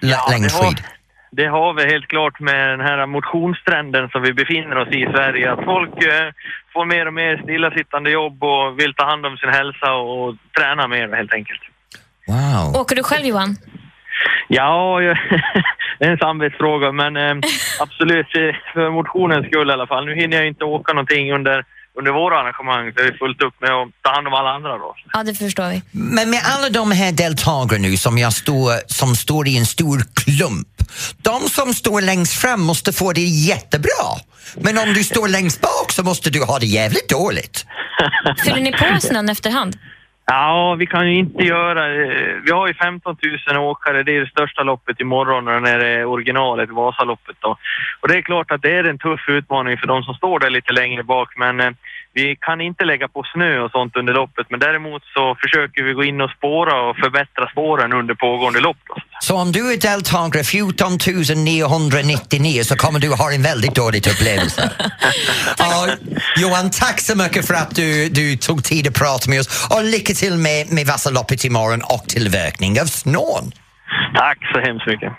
Ja, 0.00 0.26
längdskid? 0.30 0.84
Det 1.36 1.46
har 1.46 1.74
vi 1.74 1.92
helt 1.92 2.08
klart 2.08 2.40
med 2.40 2.68
den 2.68 2.80
här 2.80 3.06
motionstrenden 3.06 4.08
som 4.08 4.22
vi 4.22 4.32
befinner 4.32 4.76
oss 4.76 4.88
i 4.88 5.02
i 5.02 5.12
Sverige. 5.14 5.52
Att 5.52 5.64
folk 5.64 6.04
eh, 6.04 6.28
får 6.72 6.84
mer 6.84 7.06
och 7.06 7.14
mer 7.14 7.36
stillasittande 7.42 8.10
jobb 8.10 8.44
och 8.44 8.78
vill 8.78 8.94
ta 8.94 9.04
hand 9.04 9.26
om 9.26 9.36
sin 9.36 9.48
hälsa 9.48 9.92
och 9.92 10.34
träna 10.58 10.88
mer 10.88 11.08
helt 11.08 11.32
enkelt. 11.32 11.60
Wow. 12.26 12.80
Åker 12.80 12.96
du 12.96 13.02
själv 13.02 13.26
Johan? 13.26 13.56
Ja, 14.48 15.00
det 15.98 16.04
är 16.04 16.10
en 16.10 16.18
samvetsfråga 16.18 16.92
men 16.92 17.16
eh, 17.16 17.34
absolut 17.80 18.36
eh, 18.36 18.56
för 18.74 18.90
motionens 18.90 19.46
skull 19.46 19.70
i 19.70 19.72
alla 19.72 19.86
fall. 19.86 20.06
Nu 20.06 20.14
hinner 20.14 20.36
jag 20.36 20.46
inte 20.46 20.64
åka 20.64 20.92
någonting 20.92 21.32
under, 21.32 21.64
under 21.98 22.12
våra 22.12 22.40
arrangemang 22.40 22.92
så 22.92 23.02
det 23.02 23.08
är 23.08 23.18
fullt 23.18 23.42
upp 23.42 23.60
med 23.60 23.70
att 23.70 23.88
ta 24.02 24.10
hand 24.14 24.26
om 24.26 24.34
alla 24.34 24.50
andra 24.50 24.78
då. 24.78 24.94
Ja, 25.12 25.22
det 25.22 25.34
förstår 25.34 25.68
vi. 25.70 25.82
Men 25.90 26.30
med 26.30 26.40
alla 26.44 26.68
de 26.68 26.90
här 26.90 27.12
deltagarna 27.12 27.82
nu 27.88 27.96
som, 27.96 28.18
jag 28.18 28.32
står, 28.32 28.72
som 28.86 29.16
står 29.16 29.48
i 29.48 29.58
en 29.58 29.66
stor 29.66 30.04
klump, 30.14 30.68
de 31.22 31.40
som 31.48 31.74
står 31.74 32.00
längst 32.00 32.32
fram 32.32 32.60
måste 32.60 32.92
få 32.92 33.12
det 33.12 33.20
jättebra. 33.20 34.08
Men 34.56 34.78
om 34.78 34.94
du 34.94 35.04
står 35.04 35.28
längst 35.28 35.60
bak 35.60 35.92
så 35.92 36.02
måste 36.02 36.30
du 36.30 36.44
ha 36.44 36.58
det 36.58 36.66
jävligt 36.66 37.08
dåligt. 37.08 37.66
Fyller 38.44 38.60
ni 38.60 38.72
på 38.72 39.00
snön 39.00 39.28
efterhand? 39.28 39.76
Ja, 40.26 40.74
vi 40.78 40.86
kan 40.86 41.10
ju 41.10 41.18
inte 41.18 41.44
göra... 41.44 41.86
Eh, 41.86 42.36
vi 42.44 42.50
har 42.50 42.66
ju 42.66 42.74
15 42.74 43.16
000 43.48 43.56
åkare, 43.56 44.02
det 44.02 44.16
är 44.16 44.20
det 44.20 44.30
största 44.30 44.62
loppet 44.62 45.00
imorgon 45.00 45.44
när 45.44 45.78
det 45.78 45.86
är 45.86 46.04
originalet, 46.04 46.70
Vasaloppet 46.70 47.36
då. 47.40 47.56
Och 48.00 48.08
det 48.08 48.18
är 48.18 48.22
klart 48.22 48.50
att 48.50 48.62
det 48.62 48.72
är 48.72 48.84
en 48.84 48.98
tuff 48.98 49.28
utmaning 49.28 49.78
för 49.78 49.86
de 49.86 50.02
som 50.02 50.14
står 50.14 50.38
där 50.38 50.50
lite 50.50 50.72
längre 50.72 51.02
bak, 51.02 51.36
men 51.36 51.60
eh, 51.60 51.70
vi 52.14 52.36
kan 52.40 52.60
inte 52.60 52.84
lägga 52.84 53.08
på 53.08 53.22
snö 53.32 53.60
och 53.60 53.70
sånt 53.70 53.96
under 53.96 54.12
loppet, 54.12 54.46
men 54.50 54.60
däremot 54.60 55.02
så 55.14 55.36
försöker 55.42 55.82
vi 55.82 55.92
gå 55.92 56.04
in 56.04 56.20
och 56.20 56.30
spåra 56.30 56.74
och 56.88 56.96
förbättra 56.96 57.48
spåren 57.48 57.92
under 57.92 58.14
pågående 58.14 58.60
lopp. 58.60 58.76
Då. 58.88 58.94
Så 59.20 59.36
om 59.36 59.52
du 59.52 59.72
är 59.72 59.76
deltagare 59.76 60.44
14 60.44 60.98
999 61.44 62.62
så 62.64 62.76
kommer 62.76 62.98
du 63.00 63.08
ha 63.08 63.32
en 63.32 63.42
väldigt 63.42 63.74
dålig 63.74 64.06
upplevelse. 64.06 64.70
Ja, 65.58 65.88
Johan, 66.36 66.70
tack 66.70 67.00
så 67.00 67.16
mycket 67.16 67.46
för 67.46 67.54
att 67.54 67.74
du, 67.74 68.08
du 68.08 68.36
tog 68.36 68.64
tid 68.64 68.88
att 68.88 68.94
prata 68.94 69.30
med 69.30 69.40
oss 69.40 69.68
och 69.70 69.84
lycka 69.84 70.12
till 70.14 70.36
med, 70.38 70.72
med 70.72 70.86
Vasaloppet 70.86 71.44
imorgon 71.44 71.82
och 71.82 72.04
tillverkning 72.08 72.80
av 72.80 72.84
snån. 72.84 73.52
Tack 74.14 74.38
så 74.54 74.60
hemskt 74.60 74.86
mycket. 74.86 75.12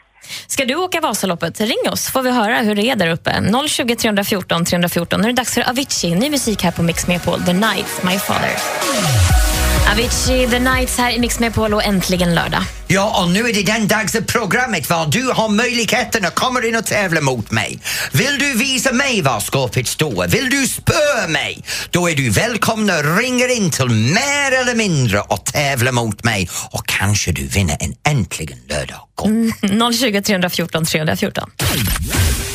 Ska 0.47 0.65
du 0.65 0.75
åka 0.75 1.01
Vasaloppet? 1.01 1.61
Ring 1.61 1.91
oss 1.91 2.11
får 2.11 2.21
vi 2.21 2.31
höra 2.31 2.57
hur 2.57 2.75
det 2.75 2.83
är 2.83 2.95
där 2.95 3.09
uppe. 3.09 3.43
020 3.67 3.95
314 3.95 4.65
314. 4.65 5.21
Nu 5.21 5.27
är 5.27 5.31
det 5.31 5.37
dags 5.37 5.53
för 5.53 5.69
Avicii. 5.69 6.15
Ny 6.15 6.29
musik 6.29 6.63
här 6.63 6.71
på 6.71 6.83
Mix 6.83 7.07
Megapol. 7.07 7.41
The 7.41 7.53
Nights, 7.53 8.03
My 8.03 8.19
Father. 8.19 9.42
Avicii, 9.91 10.47
The 10.47 10.59
Nights 10.59 10.97
här 10.97 11.11
i 11.11 11.19
Mix 11.19 11.39
Megapol 11.39 11.73
och 11.73 11.83
äntligen 11.83 12.35
lördag. 12.35 12.63
Ja, 12.87 13.21
och 13.23 13.29
nu 13.31 13.49
är 13.49 13.53
det 13.53 13.63
den 13.63 13.87
dags 13.87 14.15
av 14.15 14.21
programmet 14.21 14.89
var 14.89 15.05
du 15.05 15.23
har 15.23 15.49
möjligheten 15.49 16.25
att 16.25 16.35
komma 16.35 16.63
in 16.63 16.75
och 16.75 16.85
tävla 16.85 17.21
mot 17.21 17.51
mig. 17.51 17.79
Vill 18.11 18.37
du 18.39 18.57
visa 18.57 18.93
mig 18.93 19.21
var 19.21 19.39
skåpet 19.39 19.87
står? 19.87 20.27
Vill 20.27 20.49
du 20.49 20.67
spöa 20.67 21.27
mig? 21.29 21.63
Då 21.89 22.09
är 22.09 22.15
du 22.15 22.29
välkommen 22.29 22.89
att 22.89 23.19
ringa 23.19 23.47
in 23.47 23.71
till 23.71 23.89
mer 23.89 24.51
eller 24.61 24.75
mindre 24.75 25.19
och 25.21 25.45
tävla 25.45 25.91
mot 25.91 26.23
mig 26.23 26.49
och 26.71 26.87
kanske 26.87 27.31
du 27.31 27.47
vinner 27.47 27.77
en 27.79 27.95
äntligen 28.13 28.57
lördag. 28.69 28.99
Mm, 29.25 29.93
020 29.93 30.21
314 30.21 30.85
314. 30.85 31.49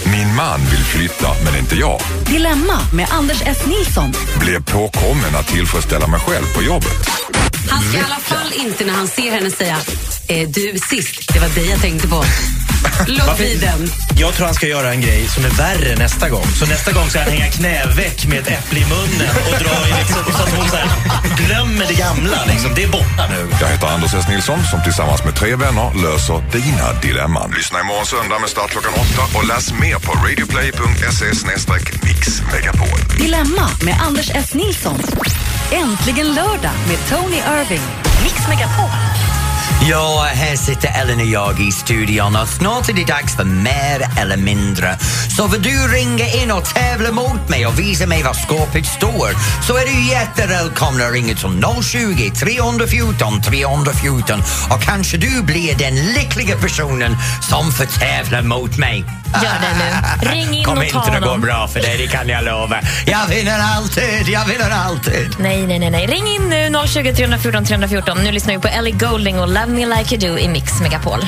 Min 0.04 0.27
man 0.38 0.60
vill 0.70 0.84
flytta, 0.84 1.28
men 1.44 1.56
inte 1.60 1.76
jag. 1.76 2.00
Dilemma 2.26 2.78
med 2.92 3.06
Anders 3.10 3.42
S. 3.46 3.58
Nilsson. 3.66 4.12
Blev 4.40 4.64
påkommen 4.64 5.34
att 5.40 5.46
tillfredsställa 5.46 6.06
mig 6.06 6.20
själv 6.20 6.44
på 6.54 6.62
jobbet. 6.62 7.08
Han 7.68 7.82
ska 7.82 7.98
i 7.98 8.02
alla 8.02 8.20
fall 8.20 8.52
inte 8.52 8.84
när 8.84 8.92
han 8.92 9.08
ser 9.08 9.30
henne 9.30 9.50
säga 9.50 9.76
eh, 10.28 10.48
du 10.48 10.78
sist, 10.90 11.32
det 11.34 11.40
var 11.40 11.48
dig 11.48 11.70
jag 11.70 11.80
tänkte 11.80 12.08
på. 12.08 12.24
Låt 13.06 13.36
bli 13.36 13.56
den. 13.56 13.88
Jag 14.16 14.34
tror 14.34 14.46
han 14.46 14.54
ska 14.54 14.66
göra 14.66 14.90
en 14.90 15.00
grej 15.00 15.28
som 15.28 15.44
är 15.44 15.50
värre 15.50 15.96
nästa 15.96 16.28
gång. 16.28 16.46
Så 16.46 16.66
nästa 16.66 16.92
gång 16.92 17.08
ska 17.10 17.18
han 17.18 17.30
hänga 17.30 17.50
knäveck 17.50 18.26
med 18.26 18.38
ett 18.38 18.48
äpple 18.48 18.78
i 18.78 18.84
munnen 18.84 19.30
och 19.46 19.58
dra 19.64 19.88
i 19.88 19.92
liksom, 19.98 20.22
så 20.36 20.42
att 20.42 20.56
hon 20.56 20.68
så 20.68 20.76
här, 20.76 20.88
glömmer 21.36 21.86
det 21.88 21.94
gamla. 21.94 22.44
Liksom. 22.44 22.70
Det 22.74 22.82
är 22.82 22.88
borta 22.88 23.24
nu. 23.30 23.48
Jag 23.60 23.68
heter 23.68 23.86
Anders 23.86 24.14
S. 24.14 24.24
Nilsson 24.28 24.64
som 24.70 24.82
tillsammans 24.82 25.24
med 25.24 25.34
tre 25.34 25.56
vänner 25.56 26.02
löser 26.02 26.42
dina 26.52 26.92
dilemman. 26.92 27.50
Lyssna 27.56 27.80
imorgon 27.80 28.06
söndag 28.06 28.38
med 28.38 28.50
start 28.50 28.70
klockan 28.70 28.92
åtta 28.94 29.38
och 29.38 29.44
läs 29.46 29.72
mer 29.72 29.98
på 29.98 30.12
radioplay.se 30.12 31.26
mixmegapol. 32.02 33.00
Dilemma 33.18 33.68
med 33.84 33.96
Anders 34.06 34.30
S. 34.34 34.54
Nilsson. 34.54 35.00
Äntligen 35.72 36.34
lördag 36.34 36.76
med 36.88 36.98
Tony 37.08 37.36
Irving. 37.36 37.82
Mix 38.24 38.48
Megapol. 38.48 38.90
Ja, 39.90 40.26
här 40.32 40.56
sitter 40.56 41.00
Ellen 41.00 41.20
och 41.20 41.26
jag 41.26 41.60
i 41.60 41.72
studion 41.72 42.36
och 42.36 42.48
snart 42.48 42.88
är 42.88 42.92
det 42.92 43.04
dags 43.04 43.36
för 43.36 43.44
mer 43.44 44.20
eller 44.20 44.36
mindre. 44.36 44.96
Så 45.36 45.46
vill 45.46 45.62
du 45.62 45.88
ringa 45.88 46.26
in 46.42 46.50
och 46.50 46.64
tävla 46.64 47.12
mot 47.12 47.48
mig 47.48 47.66
och 47.66 47.78
visa 47.78 48.06
mig 48.06 48.22
var 48.22 48.34
skåpet 48.34 48.86
står 48.86 49.28
så 49.66 49.76
är 49.76 49.86
du 49.86 50.10
jättevälkommen 50.10 51.06
att 51.06 51.12
ringa 51.12 51.34
till 51.34 51.82
020 51.82 52.30
314 52.30 53.42
314 53.42 54.40
och 54.70 54.82
kanske 54.82 55.16
du 55.16 55.42
blir 55.42 55.74
den 55.74 55.94
lyckliga 55.96 56.56
personen 56.56 57.16
som 57.50 57.72
får 57.72 57.84
tävla 58.00 58.42
mot 58.42 58.78
mig. 58.78 59.04
Gör 59.42 59.42
det 59.42 59.74
nu. 59.78 60.30
Ring 60.30 60.54
in 60.58 60.64
Kommer 60.64 60.86
och 60.86 60.92
ta 60.92 60.98
inte 60.98 61.12
att 61.12 61.22
gå 61.22 61.28
honom. 61.28 61.40
bra 61.40 61.68
för 61.68 61.80
dig, 61.80 61.98
det 61.98 62.06
kan 62.06 62.28
jag 62.28 62.44
lova. 62.44 62.80
Jag 63.06 63.26
vinner 63.26 63.60
alltid, 63.76 64.28
jag 64.28 64.44
vinner 64.44 64.70
alltid. 64.70 65.36
Nej, 65.38 65.66
nej, 65.66 65.78
nej, 65.78 65.90
nej. 65.90 66.06
Ring 66.06 66.26
in 66.26 66.48
nu 66.48 66.86
020 66.86 67.14
314 67.14 67.64
314. 67.64 68.18
Nu 68.24 68.32
lyssnar 68.32 68.54
vi 68.54 68.60
på 68.60 68.68
Ellie 68.68 68.92
Goulding 68.92 69.40
och 69.40 69.48
Love 69.48 69.66
Me 69.78 69.86
Like 69.86 70.12
You 70.12 70.18
Do 70.18 70.38
i 70.38 70.48
Mix 70.48 70.80
Megapol. 70.80 71.20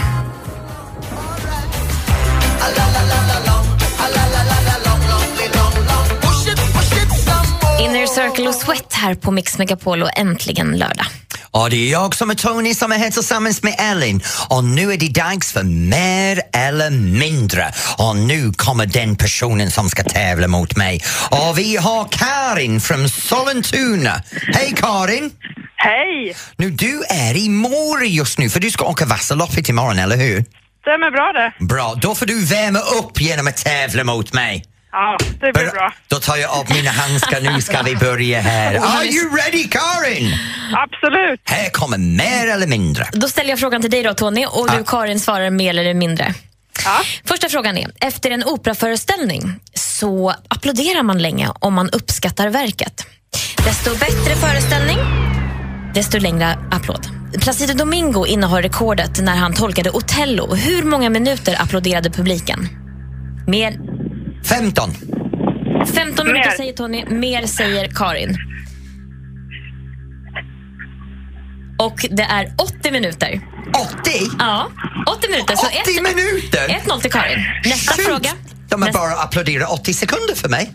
Inner 7.80 8.06
Circle 8.06 8.48
och 8.48 8.54
Sweat 8.54 8.92
här 8.92 9.14
på 9.14 9.30
Mix 9.30 9.58
Megapol 9.58 10.02
och 10.02 10.18
äntligen 10.18 10.78
lördag. 10.78 11.06
Och 11.52 11.70
det 11.70 11.76
är 11.76 11.92
jag 11.92 12.14
som 12.14 12.30
är 12.30 12.34
Tony 12.34 12.74
som 12.74 12.92
är 12.92 12.96
här 12.96 13.10
tillsammans 13.10 13.62
med 13.62 13.74
Ellen. 13.78 14.22
Och 14.48 14.64
nu 14.64 14.92
är 14.92 14.96
det 14.96 15.08
dags 15.08 15.52
för 15.52 15.62
mer 15.62 16.42
eller 16.52 16.90
mindre. 16.90 17.72
Och 17.98 18.16
nu 18.16 18.52
kommer 18.52 18.86
den 18.86 19.16
personen 19.16 19.70
som 19.70 19.88
ska 19.88 20.02
tävla 20.02 20.48
mot 20.48 20.76
mig. 20.76 21.04
Och 21.30 21.58
vi 21.58 21.76
har 21.76 22.08
Karin 22.10 22.80
från 22.80 23.08
Sollentuna. 23.08 24.22
Hej 24.54 24.74
Karin! 24.76 25.30
Hej! 25.76 26.36
Nu, 26.56 26.70
du 26.70 27.02
är 27.08 27.36
i 27.36 27.48
Mora 27.48 28.04
just 28.04 28.38
nu 28.38 28.50
för 28.50 28.60
du 28.60 28.70
ska 28.70 28.84
åka 28.84 29.06
Vasaloppet 29.06 29.68
imorgon, 29.68 29.98
eller 29.98 30.16
hur? 30.16 30.44
Stämmer 30.80 31.10
bra 31.10 31.32
det. 31.32 31.64
Bra, 31.64 31.94
då 32.02 32.14
får 32.14 32.26
du 32.26 32.44
värma 32.44 32.78
upp 32.78 33.20
genom 33.20 33.48
att 33.48 33.56
tävla 33.56 34.04
mot 34.04 34.32
mig. 34.32 34.64
Ja, 34.92 35.18
det 35.40 35.52
blir 35.52 35.70
bra. 35.70 35.92
Då 36.08 36.16
tar 36.16 36.36
jag 36.36 36.50
av 36.50 36.66
mina 36.74 36.90
handskar, 36.90 37.40
nu 37.40 37.60
ska 37.60 37.82
vi 37.82 37.96
börja 37.96 38.40
här. 38.40 38.74
Are 38.74 39.04
you 39.04 39.36
ready 39.36 39.68
Karin? 39.68 40.34
Absolut. 40.74 41.40
Här 41.44 41.70
kommer 41.70 41.98
mer 41.98 42.48
eller 42.54 42.66
mindre. 42.66 43.06
Då 43.12 43.28
ställer 43.28 43.50
jag 43.50 43.58
frågan 43.58 43.80
till 43.82 43.90
dig 43.90 44.02
då 44.02 44.14
Tony 44.14 44.46
och 44.46 44.70
du. 44.70 44.84
Karin 44.84 45.20
svarar 45.20 45.50
mer 45.50 45.78
eller 45.78 45.94
mindre. 45.94 46.34
Första 47.24 47.48
frågan 47.48 47.78
är, 47.78 47.90
efter 48.00 48.30
en 48.30 48.44
operaföreställning 48.44 49.60
så 49.74 50.34
applåderar 50.48 51.02
man 51.02 51.18
länge 51.18 51.48
om 51.60 51.74
man 51.74 51.90
uppskattar 51.90 52.48
verket. 52.48 53.06
Desto 53.64 53.90
bättre 53.90 54.36
föreställning, 54.36 54.98
desto 55.94 56.18
längre 56.18 56.58
applåd. 56.70 57.06
Placido 57.40 57.74
Domingo 57.74 58.26
innehar 58.26 58.62
rekordet 58.62 59.20
när 59.20 59.36
han 59.36 59.54
tolkade 59.54 59.90
Otello. 59.90 60.54
Hur 60.54 60.82
många 60.82 61.10
minuter 61.10 61.62
applåderade 61.62 62.10
publiken? 62.10 62.68
Mer 63.46 63.76
15. 64.44 64.90
15 65.94 66.26
minuter 66.26 66.32
Mer. 66.50 66.56
säger 66.56 66.72
Tony, 66.72 67.04
mer 67.10 67.46
säger 67.46 67.88
Karin. 67.88 68.36
Och 71.78 72.06
det 72.10 72.22
är 72.22 72.52
80 72.58 72.90
minuter. 72.92 73.40
80? 74.00 74.10
Ja, 74.38 74.68
80 75.06 75.30
minuter. 75.30 75.56
Så 75.56 75.66
80 75.66 75.76
ett- 75.96 76.02
minuter? 76.16 76.68
1-0 76.68 77.00
till 77.00 77.10
Karin. 77.12 77.38
Nästa 77.64 77.94
Shoot. 77.94 78.06
fråga. 78.06 78.30
De 78.68 78.82
har 78.82 78.88
Nästa- 78.88 78.98
bara 78.98 79.12
applåderat 79.22 79.70
80 79.70 79.94
sekunder 79.94 80.34
för 80.34 80.48
mig. 80.48 80.74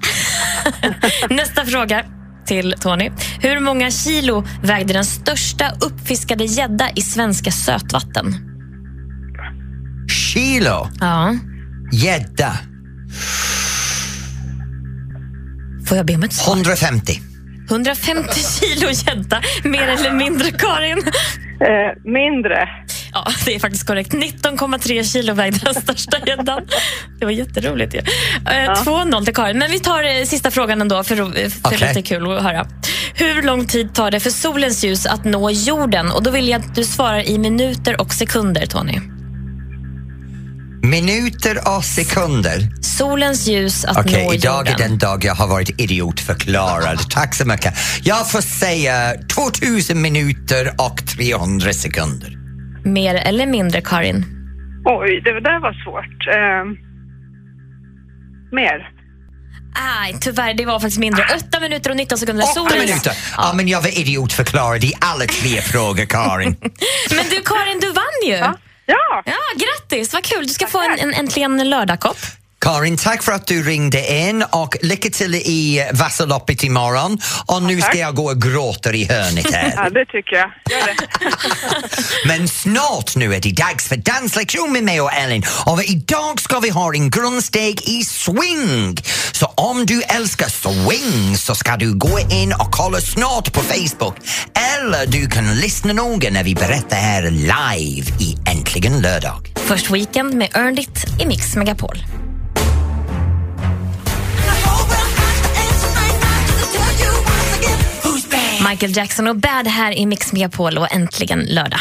Nästa 1.29 1.65
fråga 1.65 2.05
till 2.45 2.75
Tony. 2.79 3.11
Hur 3.39 3.59
många 3.59 3.91
kilo 3.91 4.45
vägde 4.63 4.93
den 4.93 5.05
största 5.05 5.71
uppfiskade 5.81 6.43
gädda 6.45 6.89
i 6.95 7.01
svenska 7.01 7.51
sötvatten? 7.51 8.35
Kilo. 10.33 10.89
Ja. 10.99 11.35
Gädda. 11.93 12.57
Får 15.87 15.97
jag 15.97 16.05
be 16.05 16.15
om 16.15 16.23
ett 16.23 16.33
svar? 16.33 16.55
150. 16.55 17.21
150 17.69 18.33
kilo 18.59 18.89
gädda, 18.91 19.41
mer 19.63 19.87
eller 19.87 20.11
mindre 20.11 20.51
Karin? 20.51 20.97
Eh, 21.61 22.11
mindre. 22.11 22.69
Ja, 23.13 23.27
det 23.45 23.55
är 23.55 23.59
faktiskt 23.59 23.87
korrekt. 23.87 24.13
19,3 24.13 25.03
kilo 25.03 25.33
vägde 25.33 25.59
den 25.63 25.81
största 25.81 26.17
gäddan. 26.27 26.63
Det 27.19 27.25
var 27.25 27.31
jätteroligt 27.31 27.93
ju. 27.93 27.99
Eh, 27.99 28.83
2-0 28.83 29.25
till 29.25 29.35
Karin. 29.35 29.57
Men 29.57 29.71
vi 29.71 29.79
tar 29.79 30.03
eh, 30.03 30.25
sista 30.25 30.51
frågan 30.51 30.81
ändå, 30.81 31.03
för, 31.03 31.15
för 31.15 31.59
Okej. 31.63 31.87
lite 31.87 32.01
kul 32.01 32.31
att 32.31 32.43
höra. 32.43 32.67
Hur 33.13 33.41
lång 33.43 33.67
tid 33.67 33.95
tar 33.95 34.11
det 34.11 34.19
för 34.19 34.29
solens 34.29 34.83
ljus 34.83 35.05
att 35.05 35.25
nå 35.25 35.49
jorden? 35.51 36.11
Och 36.11 36.23
Då 36.23 36.31
vill 36.31 36.47
jag 36.47 36.61
att 36.61 36.75
du 36.75 36.83
svarar 36.83 37.29
i 37.29 37.37
minuter 37.37 38.01
och 38.01 38.13
sekunder, 38.13 38.65
Tony. 38.65 38.99
Minuter 40.89 41.77
och 41.77 41.85
sekunder. 41.85 42.59
Solens 42.81 43.47
ljus 43.47 43.85
att 43.85 43.97
Okej, 43.97 44.25
nå 44.25 44.33
idag 44.33 44.57
jorden. 44.67 44.73
är 44.73 44.77
den 44.77 44.97
dag 44.97 45.23
jag 45.25 45.35
har 45.35 45.47
varit 45.47 45.81
idiotförklarad. 45.81 46.99
Tack 47.09 47.35
så 47.35 47.47
mycket. 47.47 47.73
Jag 48.03 48.31
får 48.31 48.41
säga 48.41 49.13
2000 49.35 50.01
minuter 50.01 50.75
och 50.77 51.07
300 51.17 51.73
sekunder. 51.73 52.37
Mer 52.83 53.15
eller 53.15 53.45
mindre, 53.45 53.81
Karin? 53.81 54.25
Oj, 54.85 55.21
det 55.23 55.39
där 55.39 55.59
var 55.61 55.73
svårt. 55.83 56.27
Eh, 56.27 56.65
mer. 58.51 58.89
Nej, 59.75 60.15
tyvärr, 60.21 60.53
det 60.53 60.65
var 60.65 60.79
faktiskt 60.79 60.99
mindre. 60.99 61.25
8 61.49 61.59
minuter 61.59 61.89
och 61.89 61.97
19 61.97 62.17
sekunder. 62.17 62.45
8 62.65 62.75
minuter! 62.79 63.13
Ja, 63.37 63.53
men 63.55 63.67
jag 63.67 63.81
var 63.81 63.99
idiotförklarad 63.99 64.83
i 64.83 64.93
alla 65.01 65.25
tre 65.25 65.61
frågor, 65.61 66.05
Karin. 66.05 66.55
Men 67.15 67.25
du 67.29 67.41
Karin, 67.41 67.79
du 67.81 67.87
vann 67.91 68.27
ju! 68.27 68.33
Ja. 68.33 68.55
Ja, 69.25 69.33
grattis, 69.55 70.13
vad 70.13 70.23
kul. 70.23 70.47
Du 70.47 70.53
ska 70.53 70.67
få 70.67 70.79
en, 70.81 70.99
en 70.99 71.13
äntligen 71.13 71.69
lördagkopp. 71.69 72.17
Karin, 72.61 72.97
tack 72.97 73.23
för 73.23 73.31
att 73.31 73.47
du 73.47 73.63
ringde 73.63 74.13
in 74.15 74.43
och 74.51 74.77
lycka 74.81 75.09
till 75.09 75.35
i 75.35 75.89
Vasaloppet 75.93 76.63
imorgon. 76.63 77.17
Och 77.45 77.63
nu 77.63 77.81
ska 77.81 77.97
jag 77.97 78.15
gå 78.15 78.29
och 78.31 78.41
gråta 78.41 78.93
i 78.93 79.05
hörnet 79.05 79.45
Ja, 79.51 79.57
här. 79.57 79.89
det 79.89 80.05
tycker 80.05 80.35
jag. 80.35 80.49
Gör 80.71 80.85
det. 80.87 80.95
Men 82.27 82.47
snart 82.47 83.15
nu 83.15 83.35
är 83.35 83.39
det 83.39 83.51
dags 83.51 83.87
för 83.87 83.95
danslektion 83.95 84.71
med 84.73 84.83
mig 84.83 85.01
och 85.01 85.13
Ellen. 85.13 85.43
Och 85.65 85.83
idag 85.83 86.41
ska 86.41 86.59
vi 86.59 86.69
ha 86.69 86.93
en 86.93 87.09
grundsteg 87.09 87.81
i 87.89 88.03
swing. 88.03 88.97
Så 89.31 89.45
om 89.45 89.85
du 89.85 90.01
älskar 90.01 90.49
swing 90.49 91.37
så 91.37 91.55
ska 91.55 91.75
du 91.77 91.93
gå 91.97 92.19
in 92.19 92.53
och 92.53 92.71
kolla 92.71 93.01
snart 93.01 93.53
på 93.53 93.61
Facebook. 93.61 94.15
Eller 94.77 95.05
du 95.07 95.27
kan 95.29 95.55
lyssna 95.55 95.93
noga 95.93 96.31
när 96.31 96.43
vi 96.43 96.55
berättar 96.55 96.97
här 96.97 97.23
live 97.31 98.11
i 98.19 98.35
Äntligen 98.51 99.01
lördag. 99.01 99.51
Först 99.55 99.89
Weekend 99.89 100.33
med 100.33 100.49
Earned 100.55 100.79
It 100.79 101.05
i 101.21 101.25
Mix 101.25 101.55
Megapol. 101.55 101.97
Michael 108.69 108.97
Jackson 108.97 109.27
och 109.27 109.35
Bad 109.35 109.67
här 109.67 109.91
i 109.91 110.05
Mix 110.05 110.33
Megapol 110.33 110.77
och 110.77 110.93
äntligen 110.93 111.39
lördag. 111.39 111.79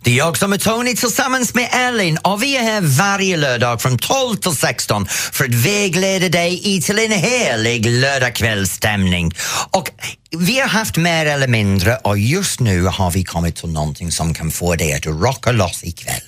Det 0.00 0.10
är 0.10 0.14
jag 0.14 0.36
som 0.36 0.52
är 0.52 0.58
Tony 0.58 0.94
tillsammans 0.94 1.54
med 1.54 1.68
Elin 1.72 2.18
och 2.18 2.42
vi 2.42 2.56
är 2.56 2.62
här 2.62 2.80
varje 2.80 3.36
lördag 3.36 3.82
från 3.82 3.98
12 3.98 4.36
till 4.36 4.56
16 4.56 5.06
för 5.08 5.44
att 5.44 5.54
vägleda 5.54 6.28
dig 6.28 6.76
i 6.76 6.82
till 6.82 6.98
en 6.98 7.12
helig 7.12 7.86
lördagskvällsstämning. 7.86 9.32
Och 9.70 9.90
vi 10.38 10.60
har 10.60 10.68
haft 10.68 10.96
mer 10.96 11.26
eller 11.26 11.48
mindre 11.48 11.96
och 11.96 12.18
just 12.18 12.60
nu 12.60 12.84
har 12.84 13.10
vi 13.10 13.24
kommit 13.24 13.56
till 13.56 13.68
någonting 13.68 14.12
som 14.12 14.34
kan 14.34 14.50
få 14.50 14.74
dig 14.74 14.94
att 14.94 15.06
rocka 15.06 15.52
loss 15.52 15.84
ikväll. 15.84 16.22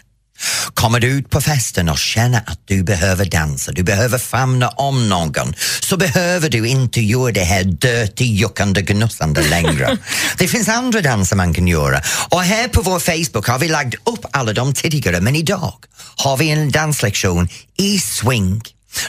Kommer 0.74 1.00
du 1.00 1.06
ut 1.06 1.30
på 1.30 1.40
festen 1.40 1.88
och 1.88 1.98
känner 1.98 2.42
att 2.46 2.60
du 2.64 2.82
behöver 2.82 3.24
dansa, 3.24 3.72
du 3.72 3.82
behöver 3.82 4.18
famna 4.18 4.68
om 4.68 5.08
någon, 5.08 5.54
så 5.80 5.96
behöver 5.96 6.48
du 6.48 6.68
inte 6.68 7.00
göra 7.00 7.32
det 7.32 7.44
här 7.44 7.64
dirty, 7.64 8.24
juckande, 8.24 8.82
gnussande 8.82 9.48
längre. 9.48 9.98
det 10.38 10.48
finns 10.48 10.68
andra 10.68 11.00
danser 11.00 11.36
man 11.36 11.54
kan 11.54 11.68
göra. 11.68 12.02
Och 12.28 12.42
här 12.42 12.68
på 12.68 12.82
vår 12.82 12.98
Facebook 12.98 13.46
har 13.46 13.58
vi 13.58 13.68
lagt 13.68 13.94
upp 13.94 14.26
alla 14.30 14.52
de 14.52 14.74
tidigare, 14.74 15.20
men 15.20 15.36
idag 15.36 15.74
har 16.16 16.36
vi 16.36 16.50
en 16.50 16.70
danslektion 16.70 17.48
i 17.76 18.00
swing. 18.00 18.62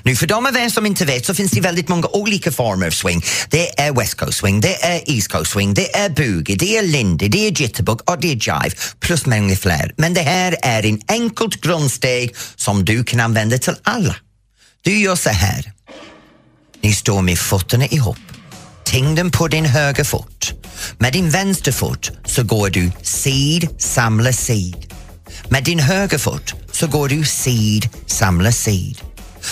Nu 0.04 0.16
för 0.16 0.28
de 0.28 0.46
av 0.46 0.58
er 0.58 0.70
som 0.70 0.86
inte 0.86 1.06
vet 1.06 1.26
så 1.26 1.34
finns 1.34 1.52
det 1.52 1.62
väldigt 1.62 1.88
många 1.88 2.08
olika 2.08 2.52
former 2.52 2.88
av 2.88 2.92
swing. 2.92 3.24
Det 3.50 3.80
är 3.80 3.94
West 3.94 4.16
Coast 4.16 4.38
swing, 4.38 4.62
det 4.62 4.84
är 4.86 5.02
East 5.12 5.28
Coast 5.28 5.52
swing, 5.52 5.74
det 5.74 5.96
är 5.96 6.10
boogie, 6.10 6.56
det 6.56 6.78
är 6.78 6.82
lindy, 6.84 7.28
det 7.28 7.48
är 7.48 7.62
jitterbug 7.62 8.10
och 8.10 8.20
det 8.20 8.32
är 8.32 8.36
jive 8.36 8.76
plus 9.00 9.26
många 9.26 9.56
fler. 9.56 9.94
Men 9.98 10.14
det 10.14 10.22
här 10.22 10.56
är 10.62 10.86
en 10.86 11.02
enkelt 11.08 11.62
grundsteg 11.62 12.36
som 12.56 12.86
du 12.86 13.04
kan 13.04 13.20
använda 13.20 13.58
till 13.58 13.76
alla. 13.84 14.16
Du 14.82 15.00
gör 15.00 15.16
så 15.16 15.30
här. 15.30 15.72
Ni 16.82 16.94
står 16.94 17.22
med 17.22 17.40
fötterna 17.40 17.86
ihop. 17.86 18.18
Tyngden 18.86 19.32
på 19.32 19.48
din 19.48 19.66
höger 19.66 20.04
fot. 20.04 20.54
Med 20.98 21.14
din 21.14 21.30
vänster 21.30 21.72
fot 21.72 22.12
så 22.26 22.44
går 22.44 22.70
du 22.70 22.92
sid, 23.04 23.68
samla 23.78 24.34
sid. 24.34 24.94
Med 25.50 25.64
din 25.64 25.80
höger 25.80 26.18
fot 26.18 26.54
så 26.72 26.88
går 26.88 27.10
du 27.10 27.26
sid, 27.26 27.90
samla 28.08 28.52
sid. 28.52 29.02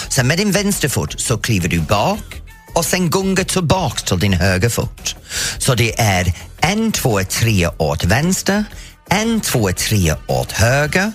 Sen 0.10 0.28
med 0.28 0.38
din 0.38 0.52
vänster 0.52 0.90
fot 0.90 1.20
så 1.22 1.38
kliver 1.38 1.70
du 1.70 1.80
bak 1.80 2.42
och 2.74 2.86
sen 2.86 3.10
gungar 3.10 3.44
tillbaks 3.44 4.04
till 4.04 4.20
din 4.20 4.34
höger 4.34 4.70
fot. 4.70 5.16
Så 5.58 5.76
det 5.76 6.00
är 6.00 6.34
en, 6.62 6.92
två, 6.92 7.20
tre 7.24 7.68
åt 7.68 8.04
vänster, 8.04 8.64
en, 9.10 9.42
två, 9.42 9.72
tre 9.72 10.14
åt 10.28 10.52
höger, 10.52 11.12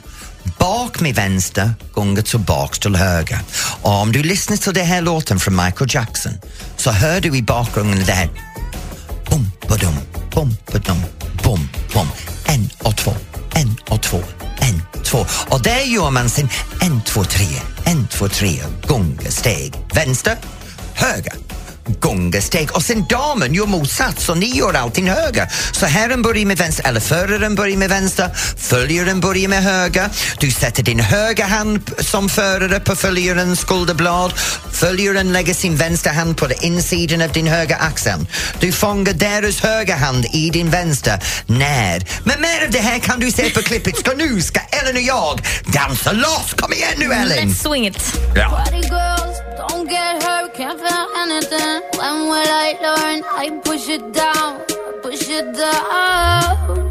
bak 0.58 1.00
med 1.00 1.14
vänster, 1.14 1.74
gunga 1.94 2.22
tillbaks 2.22 2.78
till 2.78 2.96
höger. 2.96 3.38
Och 3.82 3.92
om 3.92 4.12
du 4.12 4.22
lyssnar 4.22 4.56
till 4.56 4.74
den 4.74 4.86
här 4.86 5.00
låten 5.00 5.40
från 5.40 5.56
Michael 5.56 5.94
Jackson 5.94 6.32
så 6.76 6.90
hör 6.90 7.20
du 7.20 7.36
i 7.36 7.42
bakgrunden 7.42 8.04
det 8.06 8.12
här 8.12 8.28
bum, 9.30 9.50
badum, 9.68 9.94
bum, 10.34 10.56
badum, 10.72 11.02
bum, 11.44 11.68
bum. 11.94 12.08
En 12.44 12.70
och 12.78 12.96
två, 12.96 13.14
en 13.54 13.76
och 13.88 14.02
två, 14.02 14.22
en, 14.62 15.02
två. 15.04 15.18
Och 15.48 15.62
där 15.62 15.80
gör 15.80 16.10
man 16.10 16.28
sen 16.28 16.48
en, 16.80 17.02
två, 17.02 17.24
tre, 17.24 17.46
en, 17.84 18.06
två, 18.06 18.28
tre, 18.28 18.62
gånger 18.86 19.30
steg, 19.30 19.74
vänster, 19.94 20.36
höger. 20.94 21.51
Gunga, 21.86 22.40
steg 22.40 22.72
och 22.72 22.82
sen 22.82 23.06
damen 23.08 23.54
gör 23.54 23.66
motsats 23.66 24.24
så 24.24 24.34
ni 24.34 24.46
gör 24.46 24.74
allting 24.74 25.10
höger. 25.10 25.48
Så 25.72 25.86
herren 25.86 26.22
börjar 26.22 26.46
med 26.46 26.58
vänster, 26.58 26.88
eller 26.88 27.00
föraren 27.00 27.54
börjar 27.54 27.76
med 27.76 27.88
vänster, 27.88 28.30
följaren 28.56 29.20
börjar 29.20 29.48
med 29.48 29.62
höger. 29.62 30.08
Du 30.38 30.50
sätter 30.50 30.82
din 30.82 31.00
högra 31.00 31.44
hand 31.44 31.90
som 31.98 32.28
förare 32.28 32.80
på 32.80 32.96
följarens 32.96 33.60
skulderblad. 33.60 34.32
Följaren 34.72 35.32
lägger 35.32 35.54
sin 35.54 35.76
vänstra 35.76 36.12
hand 36.12 36.36
på 36.36 36.46
den 36.46 36.64
insidan 36.64 37.22
av 37.22 37.32
din 37.32 37.46
högra 37.46 37.76
axel. 37.76 38.26
Du 38.60 38.72
fångar 38.72 39.12
deras 39.12 39.60
högra 39.60 39.94
hand 39.94 40.26
i 40.32 40.50
din 40.50 40.70
vänster. 40.70 41.20
När? 41.46 42.06
Men 42.24 42.40
mer 42.40 42.64
av 42.64 42.70
det 42.70 42.78
här 42.78 42.98
kan 42.98 43.20
du 43.20 43.30
se 43.30 43.50
på 43.50 43.62
klippet. 43.62 43.96
Ska 43.96 44.12
nu 44.12 44.42
ska 44.42 44.60
Ellen 44.60 44.96
och 44.96 45.02
jag 45.02 45.40
dansa 45.66 46.12
loss. 46.12 46.54
Kom 46.56 46.72
igen 46.72 46.92
nu 46.96 47.12
Ellen! 47.12 47.48
Let's 47.48 47.62
swing 47.62 47.86
it. 47.86 48.14
Ja. 48.34 48.64
Don't 49.82 49.90
get 49.90 50.22
hurt, 50.22 50.54
can't 50.54 50.78
feel 50.78 51.08
anything. 51.16 51.82
When 51.98 52.28
will 52.28 52.50
I 52.64 52.78
learn? 52.80 53.24
I 53.26 53.50
push 53.64 53.88
it 53.88 54.12
down, 54.12 54.60
push 55.02 55.28
it 55.28 55.56
down. 55.56 56.81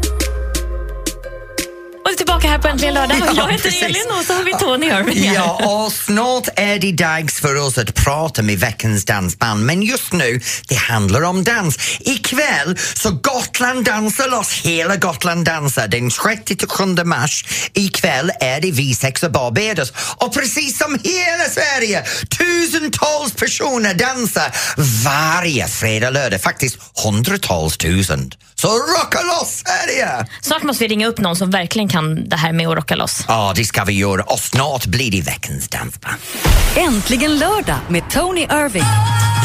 Och 2.12 2.18
tillbaka 2.18 2.48
här 2.48 2.58
på 2.58 2.68
Äntligen 2.68 2.94
lördag. 2.94 3.16
Ja, 3.20 3.32
jag 3.36 3.52
heter 3.52 3.64
precis. 3.64 3.82
Elin 3.82 4.02
och 4.18 4.24
så 4.24 4.32
har 4.32 4.44
vi 4.44 4.52
Tony 4.52 4.86
Irving 4.86 5.28
här. 5.28 5.34
Ja, 5.34 5.84
och 5.84 5.92
snart 5.92 6.48
är 6.56 6.78
det 6.78 6.92
dags 6.92 7.40
för 7.40 7.54
oss 7.54 7.78
att 7.78 7.94
prata 7.94 8.42
med 8.42 8.58
veckans 8.58 9.04
dansband. 9.04 9.66
Men 9.66 9.82
just 9.82 10.12
nu, 10.12 10.40
det 10.68 10.74
handlar 10.74 11.22
om 11.22 11.44
dans. 11.44 11.78
Ikväll 12.00 12.78
så 12.94 13.10
Gotland 13.10 13.84
dansar 13.84 14.28
loss. 14.28 14.60
Hela 14.64 14.96
Gotland 14.96 15.44
dansar 15.44 15.88
den 15.88 16.10
6-7 16.10 17.04
mars. 17.04 17.44
Ikväll 17.74 18.32
är 18.40 18.60
det 18.60 18.70
V6 18.70 19.24
och 19.24 19.32
Barbados. 19.32 19.92
Och 20.16 20.34
precis 20.34 20.78
som 20.78 20.98
hela 21.04 21.44
Sverige, 21.50 22.04
tusentals 22.38 23.32
personer 23.32 23.94
dansar 23.94 24.52
varje 25.04 25.68
fredag, 25.68 26.10
lördag. 26.10 26.42
Faktiskt 26.42 26.78
hundratals 27.04 27.76
tusen. 27.76 28.32
Så 28.62 28.68
rocka 28.68 29.22
loss 29.22 29.62
Sverige! 29.66 30.26
Snart 30.40 30.62
måste 30.62 30.84
vi 30.84 30.88
ringa 30.88 31.06
upp 31.06 31.18
någon 31.18 31.36
som 31.36 31.50
verkligen 31.50 31.88
kan 31.88 32.28
det 32.28 32.36
här 32.36 32.52
med 32.52 32.68
att 32.68 32.76
rocka 32.76 32.96
loss. 32.96 33.24
Ja, 33.28 33.52
det 33.56 33.64
ska 33.64 33.84
vi 33.84 33.92
göra 33.92 34.22
och 34.22 34.38
snart 34.38 34.86
blir 34.86 35.10
det 35.10 35.20
veckans 35.20 35.68
dansband. 35.68 36.16
Äntligen 36.76 37.38
lördag 37.38 37.78
med 37.88 38.10
Tony 38.10 38.40
Irving. 38.40 38.84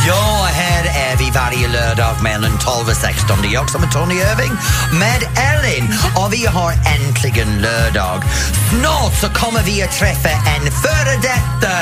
Ja, 0.08 0.48
här 0.52 1.12
är 1.12 1.18
vi 1.18 1.32
varje 1.36 1.68
lördag 1.68 2.24
mellan 2.24 2.52
12 2.60 2.90
och 2.90 2.96
16. 2.96 3.38
Det 3.42 3.48
är 3.48 3.54
jag 3.54 3.70
som 3.70 3.84
är 3.84 3.88
Tony 3.88 4.16
Irving 4.16 4.52
med 5.00 5.22
Ellen 5.52 5.94
och 6.18 6.34
vi 6.34 6.46
har 6.46 6.72
äntligen 6.72 7.62
lördag. 7.62 8.24
Snart 8.70 9.14
så 9.22 9.30
kommer 9.30 9.64
vi 9.64 9.84
att 9.84 9.98
träffa 10.00 10.30
en 10.30 10.72
före 10.72 11.16
detta 11.22 11.74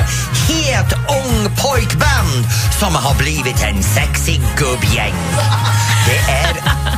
het 0.48 0.94
ung 0.94 1.56
pojkband 1.64 2.46
som 2.80 2.96
har 2.96 3.16
blivit 3.16 3.64
en 3.64 3.84
sexig 3.84 4.42
gubbgäng. 4.58 5.16
Det 6.08 6.32
är 6.32 6.95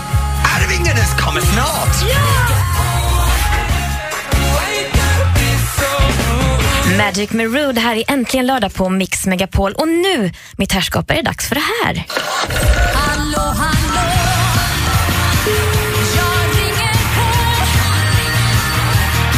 Magic 7.18 7.32
med 7.32 7.54
Rude 7.54 7.82
här 7.82 7.96
i 7.96 8.04
Äntligen 8.08 8.48
lördag 8.48 8.74
på 8.74 8.90
Mix 8.90 9.26
Megapol. 9.26 9.74
Och 9.74 9.88
nu, 9.88 10.32
mitt 10.58 10.72
herrskap, 10.72 11.12
är 11.12 11.16
det 11.16 11.22
dags 11.22 11.50
för 11.50 11.56
det 11.56 11.62
här. 11.62 12.06
Hallå, 12.94 13.54
hallå. 13.58 14.12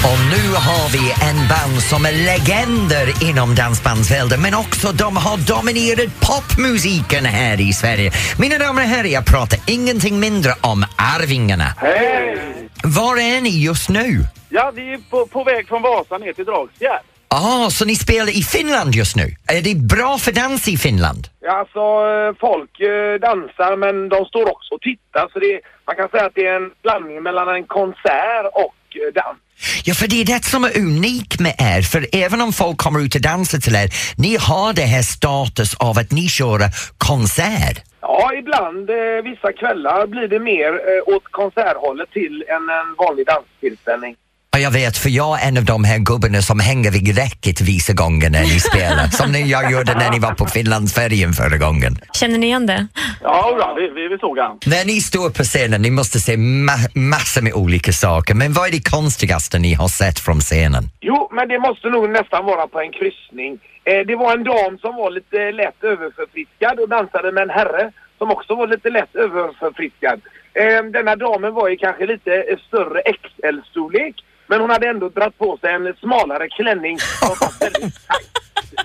Och 0.03 0.19
nu 0.31 0.53
har 0.53 0.89
vi 0.89 1.11
en 1.29 1.47
band 1.47 1.81
som 1.89 2.05
är 2.05 2.11
legender 2.11 3.23
inom 3.29 3.55
dansbandsvärlden 3.55 4.41
men 4.41 4.55
också 4.55 4.91
de 4.91 5.17
har 5.17 5.37
dominerat 5.37 6.09
popmusiken 6.19 7.25
här 7.25 7.61
i 7.61 7.73
Sverige. 7.73 8.11
Mina 8.39 8.57
damer 8.57 8.81
och 8.81 8.87
herrar, 8.87 9.03
jag 9.03 9.25
pratar 9.25 9.59
ingenting 9.67 10.19
mindre 10.19 10.51
om 10.61 10.85
Arvingarna. 10.95 11.73
Hej! 11.77 12.37
Var 12.83 13.17
är 13.17 13.41
ni 13.41 13.63
just 13.63 13.89
nu? 13.89 14.25
Ja, 14.49 14.71
vi 14.75 14.93
är 14.93 14.97
på, 15.09 15.27
på 15.27 15.43
väg 15.43 15.67
från 15.67 15.81
Vasa 15.81 16.17
ner 16.17 16.33
till 16.33 16.45
Dragsfjärd. 16.45 17.03
Ah, 17.31 17.69
så 17.69 17.85
ni 17.85 17.95
spelar 17.95 18.37
i 18.37 18.41
Finland 18.43 18.95
just 18.95 19.15
nu? 19.15 19.35
Är 19.47 19.61
det 19.61 19.75
bra 19.75 20.17
för 20.17 20.31
dans 20.31 20.67
i 20.67 20.77
Finland? 20.77 21.27
Ja, 21.41 21.51
alltså 21.51 21.79
eh, 21.79 22.35
folk 22.39 22.79
eh, 22.79 23.19
dansar 23.19 23.75
men 23.77 24.09
de 24.09 24.25
står 24.25 24.51
också 24.51 24.75
och 24.75 24.81
tittar 24.81 25.29
så 25.33 25.39
det, 25.39 25.61
man 25.87 25.95
kan 25.95 26.09
säga 26.09 26.25
att 26.25 26.35
det 26.35 26.45
är 26.47 26.55
en 26.55 26.71
blandning 26.83 27.23
mellan 27.23 27.49
en 27.49 27.63
konsert 27.63 28.45
och 28.53 28.81
eh, 28.95 29.13
dans. 29.13 29.37
Ja, 29.83 29.93
för 29.93 30.07
det 30.07 30.21
är 30.21 30.25
det 30.25 30.45
som 30.45 30.63
är 30.63 30.77
unikt 30.77 31.39
med 31.39 31.55
er, 31.59 31.81
för 31.81 32.07
även 32.11 32.41
om 32.41 32.53
folk 32.53 32.77
kommer 32.77 32.99
ut 33.05 33.15
och 33.15 33.21
dansar 33.21 33.59
till 33.59 33.75
er, 33.75 33.89
ni 34.17 34.37
har 34.49 34.73
det 34.73 34.89
här 34.95 35.01
status 35.01 35.75
av 35.75 35.97
att 35.97 36.11
ni 36.11 36.27
kör 36.27 36.59
konsert. 36.97 37.77
Ja, 38.01 38.33
ibland 38.33 38.89
vissa 39.23 39.53
kvällar 39.53 40.07
blir 40.07 40.27
det 40.27 40.39
mer 40.39 40.71
åt 41.15 41.23
konserthållet 41.31 42.11
till 42.11 42.43
än 42.47 42.69
en 42.79 42.95
vanlig 42.97 43.25
danstillställning. 43.25 44.15
Ja, 44.51 44.59
jag 44.59 44.71
vet, 44.71 44.97
för 44.97 45.09
jag 45.09 45.41
är 45.43 45.47
en 45.47 45.57
av 45.57 45.65
de 45.65 45.83
här 45.83 45.97
gubbarna 45.99 46.41
som 46.41 46.59
hänger 46.59 46.91
vid 46.91 47.17
räcket 47.17 47.61
vissa 47.61 47.93
gånger 47.93 48.29
när 48.29 48.41
ni 48.41 48.59
spelar. 48.69 49.07
som 49.07 49.31
ni, 49.31 49.41
jag 49.51 49.71
gjorde 49.71 49.93
när 49.97 50.11
ni 50.11 50.19
var 50.19 50.33
på 50.33 50.45
Finlandsfärjan 50.45 51.33
förra 51.33 51.57
gången. 51.57 51.93
Känner 52.13 52.37
ni 52.37 52.45
igen 52.45 52.65
det? 52.65 52.87
Ja, 53.23 53.53
bra, 53.57 53.73
vi, 53.79 53.89
vi, 54.01 54.07
vi 54.07 54.17
såg 54.17 54.37
han. 54.39 54.57
När 54.65 54.85
ni 54.85 55.01
står 55.01 55.29
på 55.29 55.43
scenen, 55.43 55.81
ni 55.81 55.91
måste 55.91 56.19
se 56.19 56.35
ma- 56.35 56.91
massor 56.97 57.41
med 57.41 57.53
olika 57.53 57.91
saker. 57.91 58.33
Men 58.33 58.53
vad 58.53 58.67
är 58.67 58.71
det 58.71 58.89
konstigaste 58.89 59.59
ni 59.59 59.73
har 59.73 59.87
sett 59.87 60.19
från 60.19 60.39
scenen? 60.39 60.83
Jo, 61.01 61.29
men 61.35 61.47
det 61.47 61.59
måste 61.59 61.87
nog 61.89 62.09
nästan 62.09 62.45
vara 62.45 62.67
på 62.67 62.79
en 62.81 62.91
kryssning. 62.91 63.51
Eh, 63.89 64.01
det 64.07 64.15
var 64.15 64.33
en 64.37 64.43
dam 64.43 64.77
som 64.83 64.95
var 64.95 65.11
lite 65.11 65.51
lätt 65.61 65.79
överförfriskad 65.83 66.79
och 66.79 66.89
dansade 66.89 67.31
med 67.31 67.43
en 67.43 67.49
herre 67.59 67.91
som 68.17 68.31
också 68.31 68.55
var 68.55 68.67
lite 68.67 68.89
lätt 68.89 69.15
överförfriskad. 69.15 70.19
Eh, 70.61 70.81
denna 70.97 71.15
damen 71.15 71.53
var 71.53 71.69
ju 71.69 71.77
kanske 71.77 72.05
lite 72.05 72.31
större 72.67 72.99
XL-storlek 73.17 74.15
men 74.49 74.61
hon 74.61 74.69
hade 74.69 74.87
ändå 74.87 75.09
dragit 75.09 75.37
på 75.37 75.57
sig 75.57 75.73
en 75.73 75.95
smalare 75.99 76.49
klänning 76.49 76.99
som 77.19 77.27
var 77.27 77.59
väldigt 77.59 78.07
tajt. 78.07 78.39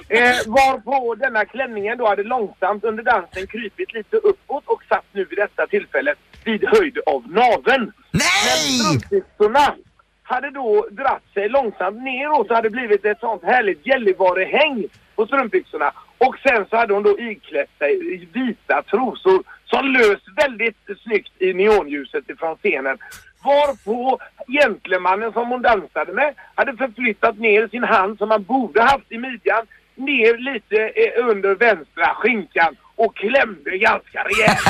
Eh, 0.08 0.52
varpå 0.52 1.14
denna 1.14 1.44
klänningen 1.44 1.98
då 1.98 2.08
hade 2.08 2.22
långsamt 2.22 2.84
under 2.84 3.02
dansen 3.02 3.46
krypit 3.46 3.92
lite 3.92 4.16
uppåt 4.16 4.64
och 4.66 4.82
satt 4.88 5.04
nu 5.12 5.24
vid 5.24 5.38
detta 5.38 5.66
tillfället 5.66 6.18
vid 6.44 6.64
höjd 6.68 6.98
av 7.06 7.22
naveln. 7.28 7.92
Nej! 8.10 8.80
Men 8.80 9.00
strumpbyxorna 9.00 9.74
hade 10.22 10.50
då 10.50 10.86
dratt 10.90 11.22
sig 11.34 11.48
långsamt 11.48 12.02
neråt 12.02 12.46
så 12.48 12.54
hade 12.54 12.70
blivit 12.70 13.04
ett 13.04 13.20
sånt 13.20 13.44
härligt 13.44 13.86
Gällivarehäng 13.86 14.84
på 15.16 15.26
strumpbyxorna. 15.26 15.92
Och 16.18 16.36
sen 16.48 16.66
så 16.70 16.76
hade 16.76 16.94
hon 16.94 17.02
då 17.02 17.20
iklätt 17.20 17.70
sig 17.78 18.14
i 18.14 18.28
vita 18.32 18.82
trosor 18.82 19.42
som 19.64 19.88
lös 19.88 20.20
väldigt 20.36 20.76
snyggt 21.04 21.42
i 21.42 21.54
neonljuset 21.54 22.30
ifrån 22.30 22.56
scenen. 22.56 22.98
Varpå 23.44 24.18
gentlemannen 24.48 25.32
som 25.32 25.48
hon 25.48 25.62
dansade 25.62 26.12
med 26.12 26.34
hade 26.54 26.76
förflyttat 26.76 27.38
ner 27.38 27.68
sin 27.68 27.84
hand 27.84 28.18
som 28.18 28.30
han 28.30 28.42
borde 28.44 28.82
haft 28.82 29.12
i 29.12 29.18
midjan 29.18 29.66
ner 29.96 30.38
lite 30.52 30.76
eh, 30.76 31.28
under 31.28 31.54
vänstra 31.54 32.14
skinkan 32.14 32.76
och 32.96 33.16
klämde 33.16 33.78
ganska 33.78 34.24
rejält. 34.24 34.60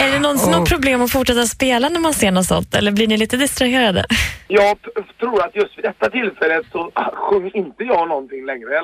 Är 0.00 0.12
det 0.12 0.18
någonsin 0.18 0.50
något 0.52 0.68
problem 0.68 1.02
att 1.02 1.12
fortsätta 1.12 1.46
spela 1.46 1.88
när 1.88 2.00
man 2.00 2.14
ser 2.14 2.30
något 2.30 2.46
sånt? 2.46 2.74
Eller 2.74 2.92
blir 2.92 3.08
ni 3.08 3.16
lite 3.16 3.36
distraherade? 3.36 4.04
Jag 4.48 4.76
tror 5.20 5.44
att 5.44 5.56
just 5.56 5.78
vid 5.78 5.84
detta 5.84 6.10
tillfället 6.10 6.66
så 6.72 6.90
ah, 6.94 7.10
sjöng 7.14 7.50
inte 7.54 7.84
jag 7.84 8.08
någonting 8.08 8.46
längre. 8.46 8.82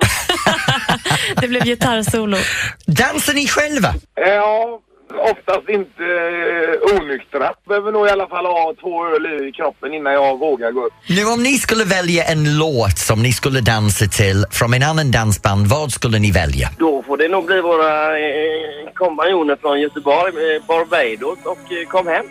Det 1.40 1.48
blev 1.48 1.64
gitarrsolo. 1.64 2.36
Dansar 2.86 3.34
ni 3.34 3.46
själva? 3.48 3.88
Eh, 3.88 4.34
Ja, 4.34 4.80
oftast 5.18 5.68
inte 5.68 6.04
eh, 6.04 6.96
onyktra. 7.00 7.52
Behöver 7.68 7.92
nog 7.92 8.06
i 8.06 8.10
alla 8.10 8.28
fall 8.28 8.46
ha 8.46 8.74
två 8.80 9.06
öl 9.06 9.48
i 9.48 9.52
kroppen 9.52 9.94
innan 9.94 10.12
jag 10.12 10.38
vågar 10.38 10.70
gå 10.70 10.86
upp. 10.86 10.92
Nu 11.08 11.24
om 11.24 11.42
ni 11.42 11.58
skulle 11.58 11.84
välja 11.84 12.24
en 12.24 12.58
låt 12.58 12.98
som 12.98 13.22
ni 13.22 13.32
skulle 13.32 13.60
dansa 13.60 14.06
till 14.06 14.44
från 14.50 14.74
en 14.74 14.82
annan 14.82 15.10
dansband, 15.10 15.66
vad 15.66 15.92
skulle 15.92 16.18
ni 16.18 16.30
välja? 16.30 16.68
Då 16.78 17.02
får 17.02 17.16
det 17.16 17.28
nog 17.28 17.46
bli 17.46 17.60
våra 17.60 18.18
eh, 18.18 18.92
kompanjoner 18.94 19.56
från 19.56 19.80
Göteborg, 19.80 20.32
eh, 20.54 20.62
Barbados 20.66 21.38
och 21.44 21.72
eh, 21.72 21.88
Kom 21.88 22.06
hem. 22.06 22.26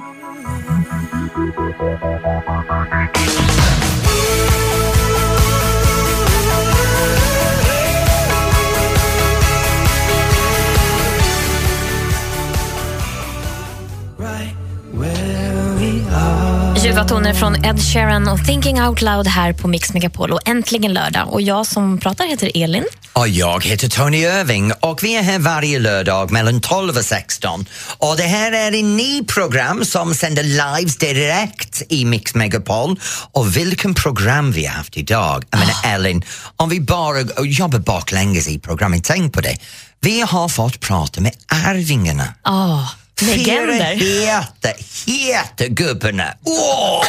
Ljuva 16.84 17.04
toner 17.04 17.34
från 17.34 17.66
Ed 17.66 17.82
Sheeran 17.82 18.28
och 18.28 18.46
Thinking 18.46 18.82
Out 18.82 19.02
Loud 19.02 19.28
här 19.28 19.54
på 19.54 19.68
Mix 19.68 19.94
Megapol 19.94 20.32
och 20.32 20.48
äntligen 20.48 20.94
lördag. 20.94 21.34
Och 21.34 21.42
jag 21.42 21.66
som 21.66 21.98
pratar 21.98 22.26
heter 22.26 22.52
Elin. 22.56 22.86
Och 23.14 23.28
jag 23.28 23.66
heter 23.66 23.90
Tony 23.90 24.18
Irving 24.18 24.72
och 24.80 25.04
vi 25.04 25.16
är 25.16 25.22
här 25.22 25.40
varje 25.40 25.80
lördag 25.80 26.32
mellan 26.32 26.62
12 26.62 26.98
och 26.98 27.06
16. 27.06 27.66
Och 27.98 28.18
det 28.18 28.24
här 28.24 28.52
är 28.52 28.80
en 28.80 28.98
ny 28.98 29.24
program 29.24 29.86
som 29.86 30.16
sänder 30.16 30.44
live 30.44 30.92
direkt 31.00 31.82
i 31.90 32.06
Mix 32.06 32.36
Megapol. 32.36 33.00
Och 33.32 33.58
vilken 33.58 33.94
program 33.94 34.52
vi 34.52 34.66
har 34.66 34.74
haft 34.74 34.98
idag. 34.98 35.44
Jag 35.50 35.60
menar 35.60 35.96
Ellen, 35.96 36.24
om 36.56 36.70
vi 36.70 36.82
bara 36.82 37.22
jobbar 37.44 37.80
baklänges 37.80 38.48
i 38.48 38.60
programmet, 38.60 39.04
tänk 39.04 39.34
på 39.34 39.42
det. 39.42 39.58
Vi 40.00 40.22
har 40.22 40.50
fått 40.50 40.80
prata 40.80 41.22
med 41.22 41.32
Arvingarna. 41.48 42.34
Oh, 42.46 42.90
legender. 43.22 43.96
Heter, 43.96 44.74
heter 45.06 45.68
gubbarna. 45.68 46.34
Oh! 46.44 47.04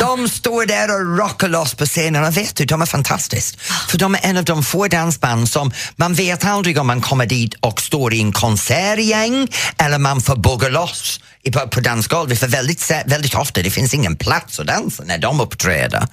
De 0.00 0.28
står 0.28 0.66
där 0.66 0.94
och 0.94 1.18
rockar 1.18 1.48
loss 1.48 1.74
på 1.74 1.86
scenen 1.86 2.24
och 2.24 2.36
vet 2.36 2.56
du, 2.56 2.64
de 2.64 2.82
är 2.82 2.86
fantastiska, 2.86 3.58
För 3.88 3.98
de 3.98 4.14
är 4.14 4.20
en 4.22 4.36
av 4.36 4.44
de 4.44 4.62
få 4.62 4.88
dansband 4.88 5.48
som 5.48 5.72
man 5.96 6.14
vet 6.14 6.44
aldrig 6.44 6.78
om 6.78 6.86
man 6.86 7.00
kommer 7.00 7.26
dit 7.26 7.54
och 7.60 7.80
står 7.80 8.14
i 8.14 8.20
en 8.20 8.32
konsertgäng 8.32 9.48
eller 9.78 9.98
man 9.98 10.20
får 10.20 10.36
bugga 10.36 10.68
loss 10.68 11.20
på, 11.52 11.68
på 11.68 11.80
dansgolvet 11.80 12.38
för 12.38 12.48
väldigt, 12.48 12.90
väldigt 13.06 13.34
ofta 13.34 13.62
det 13.62 13.70
finns 13.70 13.94
ingen 13.94 14.16
plats 14.16 14.60
att 14.60 14.66
dansa 14.66 15.02
när 15.06 15.18
de 15.18 15.40
uppträder. 15.40 16.06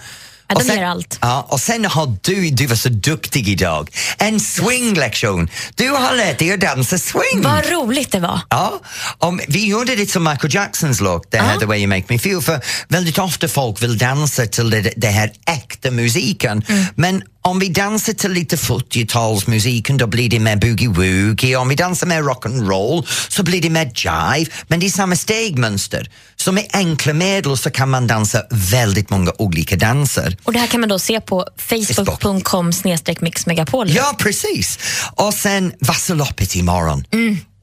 Ja, 0.50 0.56
de 0.60 0.64
sen- 0.66 0.84
allt. 0.84 1.18
Ja, 1.22 1.46
och 1.50 1.60
sen 1.60 1.86
har 1.86 2.16
du, 2.22 2.50
du 2.50 2.66
var 2.66 2.76
så 2.76 2.90
duktig 2.90 3.50
idag, 3.50 3.90
en 4.18 4.40
swinglektion. 4.40 5.50
Du 5.76 5.90
har 5.90 6.16
lärt 6.16 6.40
dig 6.40 6.54
att 6.54 6.60
dansa 6.62 6.98
swing. 6.98 7.42
Vad 7.42 7.66
roligt 7.70 8.12
det 8.12 8.20
var. 8.20 8.42
Ja, 8.50 8.80
om, 9.18 9.42
vi 9.48 9.68
gjorde 9.68 9.96
det 9.96 10.12
som 10.12 10.24
Michael 10.24 10.54
Jacksons 10.54 11.02
låt, 11.02 11.32
det 11.32 11.38
här 11.38 11.58
The 11.58 11.66
way 11.66 11.80
you 11.80 11.88
make 11.88 12.04
me 12.10 12.20
feel, 12.20 12.42
för 12.42 12.62
väldigt 12.88 13.18
ofta 13.18 13.48
folk 13.48 13.84
vill 13.84 13.98
dansa 13.98 14.46
till 14.46 14.92
det 14.98 15.08
här 15.08 15.32
äkta 15.46 15.92
musiken, 15.92 16.64
men 16.96 17.24
om 17.42 17.60
vi 17.60 17.70
dansar 17.70 18.14
till 18.14 18.32
lite 18.32 18.56
40-talsmusiken 18.56 19.98
då 19.98 20.08
blir 20.08 20.30
det 20.30 20.40
mer 20.40 20.56
boogie-woogie, 20.56 21.56
om 21.56 21.70
vi 21.70 21.76
dansar 21.76 22.08
med 22.08 22.24
rock'n'roll 22.24 23.08
så 23.30 23.44
blir 23.44 23.62
det 23.62 23.70
mer 23.70 23.92
jive, 23.96 24.52
men 24.68 24.80
det 24.80 24.86
är 24.86 24.90
samma 24.90 25.16
stegmönster. 25.16 26.10
Så 26.36 26.52
med 26.52 26.66
enkla 26.74 27.14
medel 27.14 27.58
så 27.58 27.72
kan 27.72 27.90
man 27.90 28.08
dansa 28.08 28.44
väldigt 28.50 29.10
många 29.10 29.32
olika 29.38 29.76
danser. 29.76 30.38
Och 30.43 30.54
det 30.54 30.60
här 30.60 30.67
kan 30.67 30.80
man 30.80 30.89
då 30.89 30.99
se 30.99 31.21
på 31.21 31.45
facebook.com 31.58 32.71
mixmegapol. 33.19 33.89
Ja, 33.89 34.15
precis. 34.19 34.80
Och 35.15 35.34
sen 35.34 35.73
Vasaloppet 35.80 36.56
imorgon. 36.56 37.04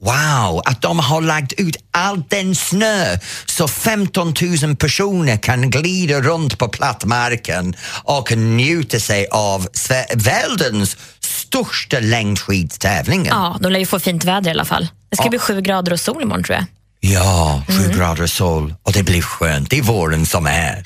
Wow, 0.00 0.62
att 0.64 0.82
de 0.82 0.98
har 0.98 1.20
lagt 1.20 1.52
ut 1.52 1.76
all 1.90 2.22
den 2.28 2.54
snö 2.54 3.18
så 3.46 3.68
15 3.68 4.34
000 4.62 4.76
personer 4.76 5.36
kan 5.36 5.70
glida 5.70 6.20
runt 6.20 6.58
på 6.58 6.68
plattmarken 6.68 7.74
och 8.04 8.36
njuta 8.36 9.00
sig 9.00 9.26
av 9.30 9.68
världens 10.14 10.96
största 11.20 11.98
längdskidstävlingen. 12.00 13.26
Ja, 13.26 13.56
de 13.60 13.72
lär 13.72 13.80
ju 13.80 13.86
få 13.86 13.98
fint 13.98 14.24
väder 14.24 14.48
i 14.48 14.50
alla 14.50 14.64
fall. 14.64 14.88
Det 15.10 15.16
ska 15.16 15.24
Ja. 15.24 15.30
bli 15.30 15.38
sju 15.38 15.60
grader 15.60 15.92
och 15.92 16.00
sol 16.00 16.22
imorgon 16.22 16.44
tror 16.44 16.56
jag. 16.56 16.64
Ja, 17.12 17.62
sju 17.68 17.92
grader 17.98 18.26
sol 18.26 18.74
och 18.82 18.92
det 18.92 19.02
blir 19.02 19.22
skönt. 19.22 19.70
Det 19.70 19.78
är 19.78 19.82
våren 19.82 20.26
som 20.26 20.46
är. 20.46 20.82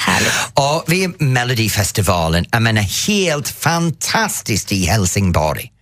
Och 0.54 0.84
vi 0.86 1.04
är 1.04 1.24
Melodifestivalen, 1.24 2.44
jag 2.50 2.62
menar 2.62 2.82
helt 3.08 3.48
fantastiskt 3.48 4.72
i 4.72 4.86
Helsingborg. 4.86 5.72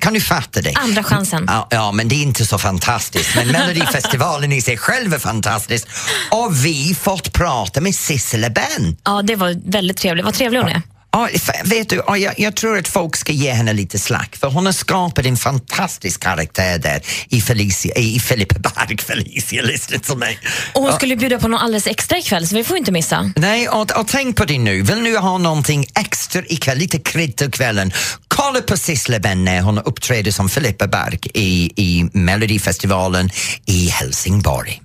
Kan 0.00 0.14
du 0.14 0.20
fatta 0.20 0.60
det? 0.60 0.72
Andra 0.74 1.02
chansen. 1.02 1.44
Ja, 1.48 1.66
ja, 1.70 1.92
men 1.92 2.08
det 2.08 2.14
är 2.14 2.22
inte 2.22 2.46
så 2.46 2.58
fantastiskt. 2.58 3.36
Men 3.36 3.48
Melodifestivalen 3.48 4.52
i 4.52 4.62
sig 4.62 4.76
själv 4.76 5.14
är 5.14 5.18
fantastisk. 5.18 5.88
Och 6.30 6.64
vi 6.64 6.96
fått 7.00 7.32
prata 7.32 7.80
med 7.80 7.94
Sissela 7.94 8.50
Ben. 8.50 8.96
Ja, 9.04 9.22
det 9.22 9.36
var 9.36 9.70
väldigt 9.70 9.96
trevligt. 9.96 10.24
Vad 10.24 10.34
trevlig 10.34 10.58
hon 10.58 10.68
är. 10.68 10.82
Ja, 11.10 11.28
vet 11.64 11.88
du, 11.88 12.02
ja, 12.06 12.16
jag, 12.16 12.34
jag 12.38 12.56
tror 12.56 12.78
att 12.78 12.88
folk 12.88 13.16
ska 13.16 13.32
ge 13.32 13.52
henne 13.52 13.72
lite 13.72 13.98
slack 13.98 14.36
för 14.36 14.48
hon 14.50 14.66
har 14.66 14.72
skapat 14.72 15.26
en 15.26 15.36
fantastisk 15.36 16.22
karaktär 16.22 16.78
där 16.78 17.02
i, 17.28 17.40
Felicia, 17.40 17.94
i 17.94 18.20
Filippa 18.20 18.58
Barg, 18.74 18.98
Felicia, 18.98 19.62
lyssna 19.62 19.98
till 19.98 20.16
mig. 20.16 20.38
Och 20.74 20.82
hon 20.82 20.92
skulle 20.92 21.16
bjuda 21.16 21.38
på 21.38 21.48
något 21.48 21.62
alldeles 21.62 21.86
extra 21.86 22.18
ikväll 22.18 22.48
så 22.48 22.54
vi 22.54 22.64
får 22.64 22.76
inte 22.76 22.92
missa. 22.92 23.32
Nej, 23.36 23.68
och, 23.68 24.00
och 24.00 24.08
tänk 24.08 24.36
på 24.36 24.44
det 24.44 24.58
nu. 24.58 24.82
Vill 24.82 25.04
du 25.04 25.18
ha 25.18 25.38
någonting 25.38 25.86
extra 26.00 26.42
ikväll, 26.46 26.78
lite 26.78 26.98
krydd 26.98 27.36
till 27.36 27.50
kvällen, 27.50 27.92
kolla 28.28 28.60
på 28.60 28.76
Sissela 28.76 29.34
när 29.34 29.60
hon 29.60 29.78
uppträder 29.78 30.30
som 30.30 30.48
Filippa 30.48 30.86
Bark 30.86 31.26
i, 31.34 31.72
i 31.76 32.10
Melodifestivalen 32.12 33.30
i 33.66 33.88
Helsingborg. 33.88 34.82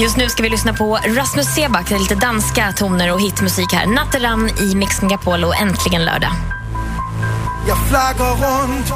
Just 0.00 0.16
nu 0.16 0.28
ska 0.28 0.42
vi 0.42 0.48
lyssna 0.48 0.74
på 0.74 0.96
Rasmus 0.96 1.46
Seback. 1.54 1.88
Det 1.88 1.94
är 1.94 1.98
lite 1.98 2.14
danska 2.14 2.72
toner 2.72 3.12
och 3.12 3.20
hitmusik 3.20 3.72
här. 3.72 3.86
Natteram 3.86 4.48
i 4.48 4.74
Mix 4.74 5.02
Megapol 5.02 5.44
och 5.44 5.56
äntligen 5.56 6.04
lördag. 6.04 6.32
Jag 7.68 7.78
flaggar 7.88 8.30
runt 8.30 8.88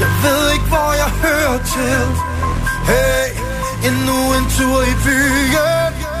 Jag 0.00 0.08
vet 0.08 0.54
inte 0.54 0.70
hvor 0.70 0.94
jag 0.94 1.08
hör 1.08 1.58
till 1.58 2.16
Hej, 2.86 3.36
ännu 3.84 4.36
en 4.36 4.44
tur 4.44 4.82
i 4.82 4.94
byen 5.04 6.15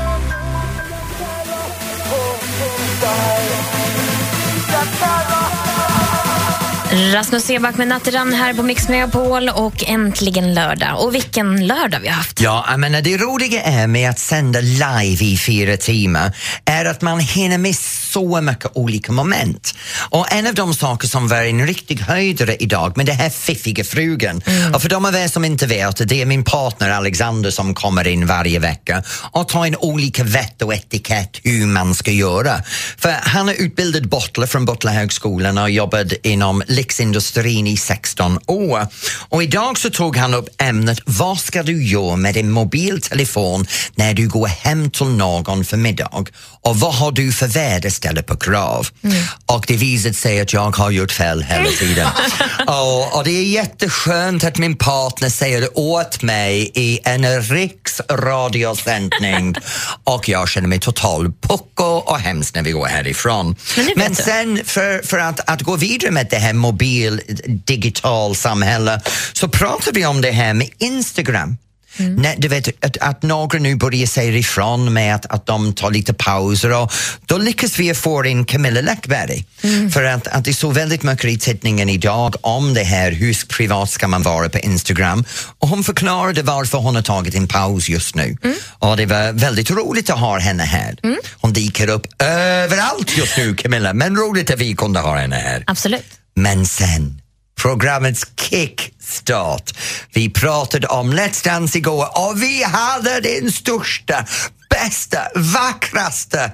Rasmus 6.96 7.44
Seback 7.44 7.76
med 7.76 7.88
Natteran 7.88 8.32
här 8.32 8.54
på 8.54 8.62
Mix 8.62 8.88
Megapol 8.88 9.48
och 9.48 9.84
äntligen 9.86 10.54
lördag. 10.54 11.04
Och 11.04 11.14
vilken 11.14 11.66
lördag 11.66 12.00
vi 12.00 12.08
har 12.08 12.14
haft. 12.14 12.40
Ja, 12.40 12.66
jag 12.70 12.80
menar, 12.80 13.02
det 13.02 13.16
roliga 13.16 13.62
är 13.62 13.86
med 13.86 14.10
att 14.10 14.18
sända 14.18 14.60
live 14.60 15.24
i 15.24 15.38
fyra 15.38 15.76
timmar 15.76 16.36
är 16.64 16.84
att 16.84 17.02
man 17.02 17.20
hinner 17.20 17.58
med 17.58 17.76
så 18.16 18.40
mycket 18.40 18.70
olika 18.74 19.12
moment. 19.12 19.74
Och 20.10 20.32
en 20.32 20.46
av 20.46 20.54
de 20.54 20.74
saker 20.74 21.08
som 21.08 21.28
var 21.28 21.42
en 21.42 21.66
riktig 21.66 22.00
höjdare 22.00 22.56
idag 22.56 22.96
med 22.96 23.06
det 23.06 23.12
här 23.12 23.30
fiffiga 23.30 23.84
frugan. 23.84 24.42
Och 24.74 24.82
för 24.82 24.88
de 24.88 25.04
av 25.04 25.14
er 25.14 25.28
som 25.28 25.44
inte 25.44 25.66
vet, 25.66 26.08
det 26.08 26.22
är 26.22 26.26
min 26.26 26.44
partner 26.44 26.90
Alexander 26.90 27.50
som 27.50 27.74
kommer 27.74 28.08
in 28.08 28.26
varje 28.26 28.58
vecka 28.58 29.02
och 29.32 29.48
tar 29.48 29.66
in 29.66 29.76
olika 29.76 30.24
vett 30.24 30.62
och 30.62 30.74
etikett 30.74 31.40
hur 31.42 31.66
man 31.66 31.94
ska 31.94 32.10
göra. 32.10 32.62
För 32.98 33.10
han 33.22 33.48
är 33.48 33.54
utbildad 33.54 34.08
bottler 34.08 34.46
från 34.46 34.64
Bottlerhögskolan 34.64 35.58
och 35.58 35.70
jobbat 35.70 36.12
inom 36.22 36.62
lyxindustrin 36.66 37.66
i 37.66 37.76
16 37.76 38.38
år. 38.46 38.86
Och 39.28 39.42
idag 39.42 39.78
så 39.78 39.90
tog 39.90 40.16
han 40.16 40.34
upp 40.34 40.48
ämnet 40.62 41.00
vad 41.06 41.38
ska 41.38 41.62
du 41.62 41.84
göra 41.84 42.16
med 42.16 42.34
din 42.34 42.50
mobiltelefon 42.50 43.66
när 43.94 44.14
du 44.14 44.28
går 44.28 44.46
hem 44.46 44.90
till 44.90 45.06
någon 45.06 45.64
för 45.64 45.76
middag? 45.76 46.24
Och 46.66 46.80
vad 46.80 46.94
har 46.94 47.12
du 47.12 47.32
för 47.32 47.46
väderställe 47.46 48.22
på 48.22 48.36
krav? 48.36 48.88
Och 49.46 49.64
det 49.68 49.76
visade 49.76 50.14
sig 50.14 50.40
att 50.40 50.52
jag 50.52 50.76
har 50.76 50.90
gjort 50.90 51.12
fel 51.12 51.42
hela 51.42 51.70
tiden. 51.70 52.08
och, 52.66 53.16
och 53.16 53.24
det 53.24 53.30
är 53.30 53.42
jätteskönt 53.42 54.44
att 54.44 54.58
min 54.58 54.76
partner 54.76 55.28
säger 55.28 55.60
det 55.60 55.68
åt 55.68 56.22
mig 56.22 56.70
i 56.74 57.00
en 57.04 57.40
riksradiosändning 57.40 59.54
och 60.04 60.28
jag 60.28 60.48
känner 60.48 60.68
mig 60.68 60.78
total 60.78 61.32
pucko 61.40 61.84
och 61.84 62.18
hemskt 62.18 62.54
när 62.54 62.62
vi 62.62 62.70
går 62.70 62.86
härifrån. 62.86 63.56
Men 63.76 63.88
Men 63.96 64.14
sen 64.14 64.60
för, 64.64 65.06
för 65.06 65.18
att, 65.18 65.50
att 65.50 65.62
gå 65.62 65.76
vidare 65.76 66.10
med 66.10 66.26
det 66.30 66.38
här 66.38 66.52
mobil, 66.52 67.20
digital 67.46 68.36
samhälle 68.36 69.00
så 69.32 69.48
pratar 69.48 69.92
vi 69.92 70.06
om 70.06 70.20
det 70.20 70.30
här 70.30 70.54
med 70.54 70.68
Instagram. 70.78 71.56
Nej, 71.98 72.36
du 72.38 72.48
vet, 72.48 72.84
att, 72.84 72.96
att 73.00 73.22
några 73.22 73.58
nu 73.58 73.76
börjar 73.76 74.06
säga 74.06 74.38
ifrån 74.38 74.92
med 74.92 75.14
att, 75.14 75.26
att 75.26 75.46
de 75.46 75.72
tar 75.72 75.90
lite 75.90 76.14
pauser 76.14 76.72
och 76.72 76.92
då 77.26 77.38
lyckas 77.38 77.78
vi 77.78 77.94
få 77.94 78.24
in 78.24 78.44
Camilla 78.44 78.80
Läckberg. 78.80 79.44
För 79.92 80.04
att, 80.04 80.26
att 80.26 80.44
det 80.44 80.54
står 80.54 80.72
väldigt 80.72 81.02
mycket 81.02 81.24
i 81.24 81.38
tidningen 81.38 81.88
idag 81.88 82.34
om 82.40 82.74
det 82.74 82.84
här, 82.84 83.12
hur 83.12 83.46
privat 83.48 83.90
ska 83.90 84.08
man 84.08 84.22
vara 84.22 84.48
på 84.48 84.58
Instagram 84.58 85.24
och 85.58 85.68
hon 85.68 85.84
förklarade 85.84 86.42
varför 86.42 86.78
hon 86.78 86.94
har 86.94 87.02
tagit 87.02 87.34
en 87.34 87.48
paus 87.48 87.88
just 87.88 88.14
nu. 88.14 88.36
Och 88.78 88.96
det 88.96 89.06
var 89.06 89.32
väldigt 89.32 89.70
roligt 89.70 90.10
att 90.10 90.18
ha 90.18 90.38
henne 90.38 90.62
här. 90.62 90.96
Hon 91.40 91.52
dyker 91.52 91.88
upp 91.88 92.06
överallt 92.22 93.16
just 93.16 93.36
nu 93.36 93.54
Camilla, 93.54 93.92
men 93.92 94.16
roligt 94.16 94.50
att 94.50 94.60
vi 94.60 94.74
kunde 94.74 95.00
ha 95.00 95.16
henne 95.16 95.36
här. 95.36 95.64
Absolut. 95.66 96.04
Men 96.34 96.66
sen, 96.66 97.20
programmets 97.60 98.26
kickstart. 98.36 99.72
Vi 100.12 100.30
pratade 100.30 100.86
om 100.86 101.12
Let's 101.12 101.44
Dance 101.44 101.78
igår 101.78 102.08
och 102.14 102.42
vi 102.42 102.62
hade 102.62 103.20
den 103.20 103.52
största, 103.52 104.24
bästa, 104.70 105.18
vackraste 105.34 106.52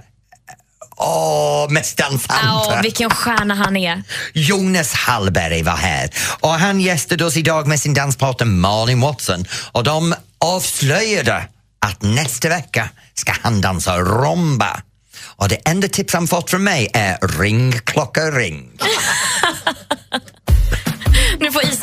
Åh, 0.96 1.70
mest 1.70 1.96
dansanta. 1.96 2.44
Ja, 2.44 2.80
vilken 2.82 3.10
stjärna 3.10 3.54
han 3.54 3.76
är. 3.76 4.02
Jonas 4.32 4.92
Hallberg 4.94 5.62
var 5.62 5.76
här 5.76 6.10
och 6.40 6.50
han 6.50 6.80
gästade 6.80 7.24
oss 7.24 7.36
idag 7.36 7.66
med 7.66 7.80
sin 7.80 7.94
danspartner 7.94 8.46
Malin 8.46 9.00
Watson 9.00 9.44
och 9.72 9.84
de 9.84 10.14
avslöjade 10.38 11.48
att 11.78 12.02
nästa 12.02 12.48
vecka 12.48 12.88
ska 13.14 13.32
han 13.42 13.60
dansa 13.60 13.98
rumba. 13.98 14.82
Och 15.24 15.48
det 15.48 15.56
enda 15.56 15.88
tips 15.88 16.14
han 16.14 16.28
fått 16.28 16.50
från 16.50 16.64
mig 16.64 16.90
är 16.94 17.38
ring 17.38 17.72
klocka 17.72 18.30
ring. 18.30 18.70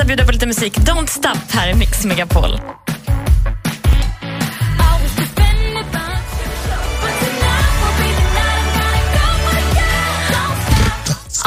Bjuda 0.10 0.26
på 0.26 0.32
lite 0.32 0.48
musik. 0.48 0.78
Don't 0.78 1.08
stop 1.08 1.52
här 1.52 1.70
i 1.70 1.74
Mix 1.74 2.06
Megapol. 2.06 2.60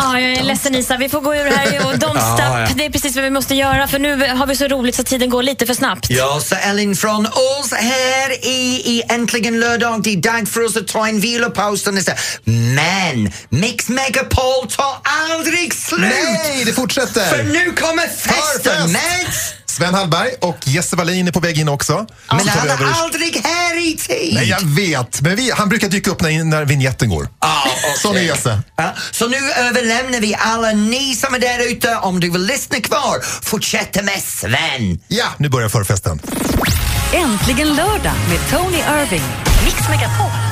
Ja, 0.02 0.20
jag 0.20 0.32
är 0.32 0.42
ledsen 0.42 0.74
Isa, 0.74 0.96
vi 0.96 1.08
får 1.08 1.20
gå 1.20 1.34
ur 1.34 1.44
här 1.50 1.86
och 1.86 1.92
don't 1.94 2.12
Ja, 2.14 2.36
stop. 2.36 2.68
ja. 2.68 2.68
Det 2.76 2.84
är 2.84 2.90
precis 2.90 3.14
vad 3.16 3.24
vi 3.24 3.30
måste 3.30 3.54
göra 3.54 3.88
för 3.88 3.98
nu 3.98 4.28
har 4.28 4.46
vi 4.46 4.56
så 4.56 4.68
roligt 4.68 4.94
så 4.94 5.02
tiden 5.04 5.30
går 5.30 5.42
lite 5.42 5.66
för 5.66 5.74
snabbt. 5.74 6.06
Ja, 6.10 6.40
så 6.44 6.54
Ellen 6.54 6.96
från 6.96 7.26
oss 7.26 7.72
här 7.72 8.44
i, 8.46 8.82
i 8.84 9.02
Äntligen 9.08 9.60
lördag. 9.60 10.02
Det 10.02 10.12
är 10.12 10.16
dag 10.16 10.48
för 10.48 10.64
oss 10.64 10.76
att 10.76 10.88
ta 10.88 11.08
en 11.08 11.20
vilopaus 11.20 11.86
och 11.86 11.94
nästa. 11.94 12.12
Men 12.44 13.32
Mix 13.48 13.88
Megapol 13.88 14.68
tar 14.70 14.96
aldrig 15.32 15.74
slut! 15.74 16.00
Nej, 16.00 16.62
det 16.66 16.72
fortsätter! 16.72 17.24
För 17.36 17.42
nu 17.42 17.72
kommer 17.72 18.02
festen 18.02 18.88
Förfest! 18.88 19.54
Sven 19.76 19.94
Hallberg 19.94 20.30
och 20.40 20.58
Jesse 20.64 20.96
Wallin 20.96 21.28
är 21.28 21.32
på 21.32 21.40
väg 21.40 21.58
in 21.58 21.68
också. 21.68 22.06
Men 22.30 22.40
Så 22.40 22.50
han 22.50 22.68
är 22.68 23.02
aldrig 23.02 23.40
här 23.44 23.88
i 23.88 23.96
tid! 23.96 24.34
Nej, 24.34 24.48
jag 24.48 24.60
vet. 24.60 25.20
Men 25.20 25.36
vi, 25.36 25.50
han 25.50 25.68
brukar 25.68 25.88
dyka 25.88 26.10
upp 26.10 26.20
när, 26.22 26.44
när 26.44 26.64
vignetten 26.64 27.08
går. 27.08 27.28
Ah, 27.38 27.68
Sån 28.02 28.16
är 28.16 28.20
Jesse. 28.20 28.62
Ja, 28.76 28.94
så 29.10 29.28
nu 29.28 29.36
överlämnar 29.52 30.20
vi 30.20 30.34
alla 30.38 30.72
ni 30.72 31.14
som 31.14 31.34
är 31.34 31.38
där 31.38 31.70
ute. 31.70 31.96
Om 31.96 32.20
du 32.20 32.30
vill 32.30 32.42
lyssna 32.46 32.80
kvar, 32.80 33.20
fortsätta 33.42 34.02
med 34.02 34.22
Sven. 34.22 35.00
Ja, 35.08 35.26
nu 35.38 35.48
börjar 35.48 35.68
förfesten. 35.68 36.20
Äntligen 37.12 37.74
lördag 37.74 38.14
med 38.28 38.38
Tony 38.50 38.78
Irving. 38.78 39.22
Mix 39.64 39.88
Megapol. 39.88 40.51